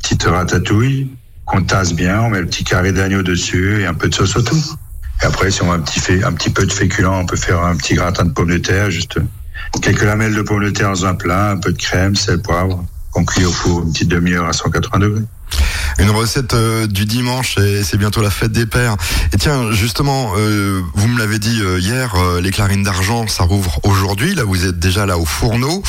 petites 0.00 0.22
ratatouilles 0.22 1.10
qu'on 1.44 1.64
tasse 1.64 1.92
bien. 1.92 2.20
On 2.20 2.30
met 2.30 2.38
le 2.38 2.46
petit 2.46 2.62
carré 2.62 2.92
d'agneau 2.92 3.24
dessus 3.24 3.80
et 3.80 3.86
un 3.86 3.94
peu 3.94 4.08
de 4.08 4.14
sauce 4.14 4.36
autour. 4.36 4.78
Et 5.22 5.26
après, 5.26 5.50
si 5.50 5.60
on 5.62 5.72
a 5.72 5.74
un 5.74 5.80
petit, 5.80 6.50
peu 6.50 6.64
de 6.64 6.72
féculent, 6.72 7.08
on 7.08 7.26
peut 7.26 7.36
faire 7.36 7.64
un 7.64 7.76
petit 7.76 7.94
gratin 7.94 8.26
de 8.26 8.30
pommes 8.30 8.50
de 8.50 8.58
terre, 8.58 8.92
juste 8.92 9.18
quelques 9.82 10.04
lamelles 10.04 10.36
de 10.36 10.42
pommes 10.42 10.64
de 10.64 10.70
terre 10.70 10.90
dans 10.90 11.04
un 11.04 11.16
plat, 11.16 11.50
un 11.50 11.56
peu 11.56 11.72
de 11.72 11.78
crème, 11.78 12.14
sel, 12.14 12.40
poivre, 12.40 12.84
qu'on 13.10 13.24
cuit 13.24 13.44
au 13.44 13.50
four 13.50 13.82
une 13.82 13.92
petite 13.92 14.08
demi-heure 14.08 14.46
à 14.46 14.52
180 14.52 15.00
degrés. 15.00 15.22
Une 15.98 16.10
recette 16.10 16.54
euh, 16.54 16.86
du 16.86 17.04
dimanche 17.04 17.56
et 17.58 17.84
c'est 17.84 17.96
bientôt 17.96 18.20
la 18.20 18.30
fête 18.30 18.52
des 18.52 18.66
pères. 18.66 18.96
Et 19.32 19.36
tiens, 19.36 19.70
justement, 19.72 20.32
euh, 20.36 20.80
vous 20.94 21.08
me 21.08 21.18
l'avez 21.18 21.38
dit 21.38 21.60
euh, 21.60 21.78
hier, 21.78 22.14
les 22.42 22.50
clarines 22.50 22.82
d'argent, 22.82 23.26
ça 23.28 23.44
rouvre 23.44 23.78
aujourd'hui. 23.84 24.34
Là, 24.34 24.44
vous 24.44 24.66
êtes 24.66 24.78
déjà 24.78 25.06
là 25.06 25.18
au 25.18 25.24
fourneau. 25.24 25.82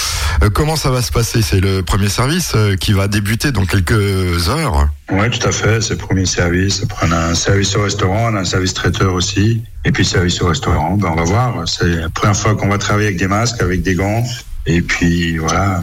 comment 0.53 0.75
ça 0.75 0.91
va 0.91 1.01
se 1.01 1.11
passer? 1.11 1.41
C'est 1.41 1.59
le 1.59 1.81
premier 1.81 2.09
service 2.09 2.55
qui 2.79 2.93
va 2.93 3.07
débuter 3.07 3.51
dans 3.51 3.65
quelques 3.65 4.49
heures. 4.49 4.89
Oui, 5.11 5.29
tout 5.29 5.47
à 5.47 5.51
fait. 5.51 5.81
C'est 5.81 5.93
le 5.93 5.99
premier 5.99 6.25
service. 6.25 6.83
Après, 6.83 7.07
on 7.07 7.11
a 7.11 7.27
un 7.27 7.35
service 7.35 7.75
au 7.75 7.83
restaurant, 7.83 8.31
on 8.31 8.35
a 8.35 8.41
un 8.41 8.45
service 8.45 8.73
traiteur 8.73 9.13
aussi. 9.13 9.63
Et 9.85 9.91
puis, 9.91 10.05
service 10.05 10.41
au 10.41 10.47
restaurant, 10.47 10.97
ben, 10.97 11.09
on 11.11 11.15
va 11.15 11.23
voir. 11.23 11.67
C'est 11.67 11.87
la 11.87 12.09
première 12.09 12.35
fois 12.35 12.55
qu'on 12.55 12.69
va 12.69 12.77
travailler 12.77 13.07
avec 13.07 13.19
des 13.19 13.27
masques, 13.27 13.61
avec 13.61 13.81
des 13.81 13.95
gants. 13.95 14.23
Et 14.65 14.81
puis, 14.81 15.37
voilà, 15.37 15.81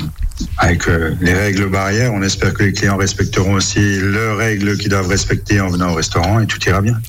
avec 0.59 0.88
euh, 0.88 1.14
les 1.21 1.35
règles 1.35 1.68
barrières. 1.68 2.12
On 2.12 2.23
espère 2.23 2.55
que 2.55 2.62
les 2.62 2.73
clients 2.73 2.97
respecteront 2.97 3.55
aussi 3.55 3.99
leurs 4.01 4.37
règles 4.37 4.77
qu'ils 4.77 4.90
doivent 4.90 5.09
respecter 5.09 5.61
en 5.61 5.68
venant 5.68 5.90
au 5.90 5.95
restaurant 5.95 6.40
et 6.40 6.47
tout 6.47 6.59
ira 6.66 6.81
bien. 6.81 7.01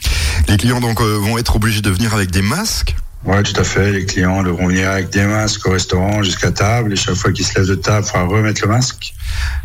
Les 0.47 0.57
clients 0.57 0.79
donc 0.79 1.01
euh, 1.01 1.17
vont 1.17 1.37
être 1.37 1.55
obligés 1.55 1.81
de 1.81 1.89
venir 1.89 2.13
avec 2.13 2.31
des 2.31 2.41
masques? 2.41 2.95
Oui, 3.25 3.41
tout 3.43 3.59
à 3.59 3.63
fait. 3.63 3.91
Les 3.91 4.05
clients 4.05 4.43
devront 4.43 4.67
venir 4.67 4.89
avec 4.89 5.09
des 5.09 5.25
masques 5.25 5.65
au 5.65 5.71
restaurant 5.71 6.23
jusqu'à 6.23 6.51
table. 6.51 6.93
Et 6.93 6.95
chaque 6.95 7.15
fois 7.15 7.31
qu'ils 7.31 7.45
se 7.45 7.57
lèvent 7.57 7.69
de 7.69 7.75
table, 7.75 8.05
il 8.05 8.11
faudra 8.11 8.25
remettre 8.25 8.61
le 8.63 8.67
masque. 8.67 9.13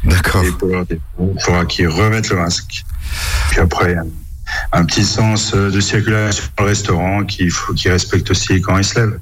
D'accord. 0.04 0.44
Il 0.44 1.40
faudra 1.40 1.64
qu'ils 1.66 1.88
remettent 1.88 2.30
le 2.30 2.36
masque. 2.36 2.84
Puis 3.50 3.60
après, 3.60 3.96
un 4.72 4.84
petit 4.84 5.04
sens 5.04 5.52
de 5.54 5.80
circulation 5.80 6.44
dans 6.56 6.64
le 6.64 6.68
restaurant 6.70 7.24
qu'il 7.24 7.50
faut 7.50 7.74
qu'ils 7.74 7.90
respectent 7.90 8.30
aussi 8.30 8.60
quand 8.60 8.78
ils 8.78 8.84
se 8.84 9.00
lèvent. 9.00 9.18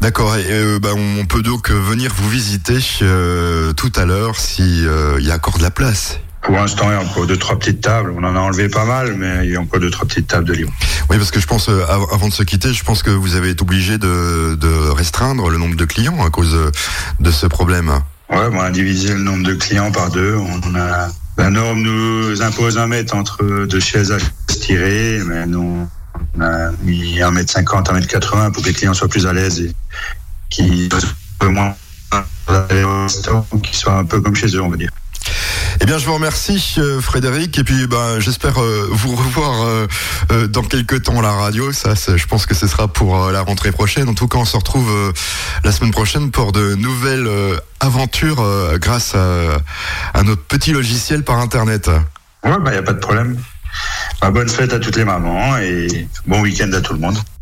D'accord. 0.00 0.34
Euh, 0.36 0.78
bah, 0.78 0.90
on 0.94 1.26
peut 1.26 1.42
donc 1.42 1.70
venir 1.70 2.12
vous 2.14 2.28
visiter 2.28 2.78
euh, 3.02 3.72
tout 3.72 3.92
à 3.96 4.04
l'heure 4.04 4.38
si 4.38 4.86
euh, 4.86 5.16
il 5.18 5.26
y 5.26 5.30
a 5.30 5.36
encore 5.36 5.58
de 5.58 5.62
la 5.62 5.70
place. 5.70 6.18
Pour 6.42 6.54
l'instant, 6.54 6.90
il 6.90 6.92
y 6.92 6.96
a 6.96 7.00
encore 7.00 7.26
deux 7.26 7.36
trois 7.36 7.58
petites 7.58 7.80
tables. 7.80 8.14
On 8.16 8.22
en 8.24 8.36
a 8.36 8.38
enlevé 8.38 8.68
pas 8.68 8.84
mal, 8.84 9.14
mais 9.16 9.44
il 9.44 9.50
y 9.50 9.56
a 9.56 9.60
encore 9.60 9.80
deux 9.80 9.90
trois 9.90 10.06
petites 10.06 10.28
tables 10.28 10.46
de 10.46 10.54
Lyon. 10.54 10.70
Oui, 11.10 11.18
parce 11.18 11.30
que 11.30 11.40
je 11.40 11.46
pense, 11.46 11.68
avant 11.68 12.28
de 12.28 12.32
se 12.32 12.42
quitter, 12.42 12.72
je 12.72 12.84
pense 12.84 13.02
que 13.02 13.10
vous 13.10 13.34
avez 13.34 13.50
été 13.50 13.62
obligé 13.62 13.98
de, 13.98 14.54
de 14.54 14.88
restreindre 14.90 15.50
le 15.50 15.58
nombre 15.58 15.76
de 15.76 15.84
clients 15.84 16.24
à 16.24 16.30
cause 16.30 16.56
de 17.20 17.30
ce 17.30 17.46
problème. 17.46 17.90
Ouais, 18.30 18.48
on 18.52 18.60
a 18.60 18.70
divisé 18.70 19.14
le 19.14 19.20
nombre 19.20 19.44
de 19.44 19.54
clients 19.54 19.90
par 19.90 20.10
deux. 20.10 20.36
On 20.36 20.74
a 20.74 21.08
la 21.38 21.50
norme 21.50 21.82
nous 21.82 22.42
impose 22.42 22.78
un 22.78 22.88
mètre 22.88 23.14
entre 23.14 23.66
deux 23.66 23.78
chaises 23.78 24.10
à 24.10 24.18
tirer, 24.52 25.20
mais 25.24 25.46
nous 25.46 25.88
on 26.36 26.40
a 26.40 26.70
mis 26.82 27.18
1m50, 27.18 27.84
1m80 27.86 28.52
pour 28.52 28.62
que 28.62 28.68
les 28.68 28.74
clients 28.74 28.94
soient 28.94 29.08
plus 29.08 29.26
à 29.26 29.32
l'aise 29.32 29.60
et 29.60 29.72
qu'ils 30.50 30.88
soient 30.90 31.50
moins 31.50 31.74
qui 33.62 33.76
soient 33.76 33.94
un 33.94 34.04
peu 34.04 34.20
comme 34.20 34.34
chez 34.34 34.48
eux, 34.48 34.62
on 34.62 34.70
va 34.70 34.76
dire. 34.76 34.90
Eh 35.80 35.86
bien, 35.86 35.98
je 35.98 36.06
vous 36.06 36.14
remercie, 36.14 36.76
euh, 36.78 37.00
Frédéric, 37.00 37.58
et 37.58 37.64
puis 37.64 37.86
ben, 37.86 38.18
j'espère 38.18 38.60
euh, 38.60 38.88
vous 38.90 39.14
revoir 39.14 39.66
euh, 40.30 40.46
dans 40.48 40.62
quelques 40.62 41.02
temps 41.02 41.18
à 41.18 41.22
la 41.22 41.32
radio. 41.32 41.72
Ça, 41.72 41.94
je 41.94 42.26
pense 42.26 42.46
que 42.46 42.54
ce 42.54 42.66
sera 42.66 42.88
pour 42.88 43.30
la 43.30 43.42
rentrée 43.42 43.70
prochaine. 43.70 44.08
En 44.08 44.14
tout 44.14 44.28
cas, 44.28 44.38
on 44.38 44.44
se 44.44 44.56
retrouve 44.56 44.90
la 45.64 45.72
semaine 45.72 45.92
prochaine 45.92 46.30
pour 46.30 46.52
de 46.52 46.74
nouvelles 46.74 47.28
aventures 47.80 48.42
grâce 48.78 49.14
à, 49.14 50.22
notre 50.22 50.42
petit 50.42 50.72
logiciel 50.72 51.22
par 51.22 51.38
Internet. 51.38 51.88
Ouais, 51.88 52.52
il 52.56 52.64
bah, 52.64 52.70
n'y 52.70 52.76
a 52.76 52.82
pas 52.82 52.94
de 52.94 52.98
problème. 52.98 53.36
Bah, 54.20 54.30
bonne 54.30 54.48
fête 54.48 54.72
à 54.72 54.78
toutes 54.78 54.96
les 54.96 55.04
mamans 55.04 55.58
et 55.58 56.08
bon 56.26 56.40
week-end 56.40 56.72
à 56.72 56.80
tout 56.80 56.92
le 56.92 56.98
monde. 56.98 57.18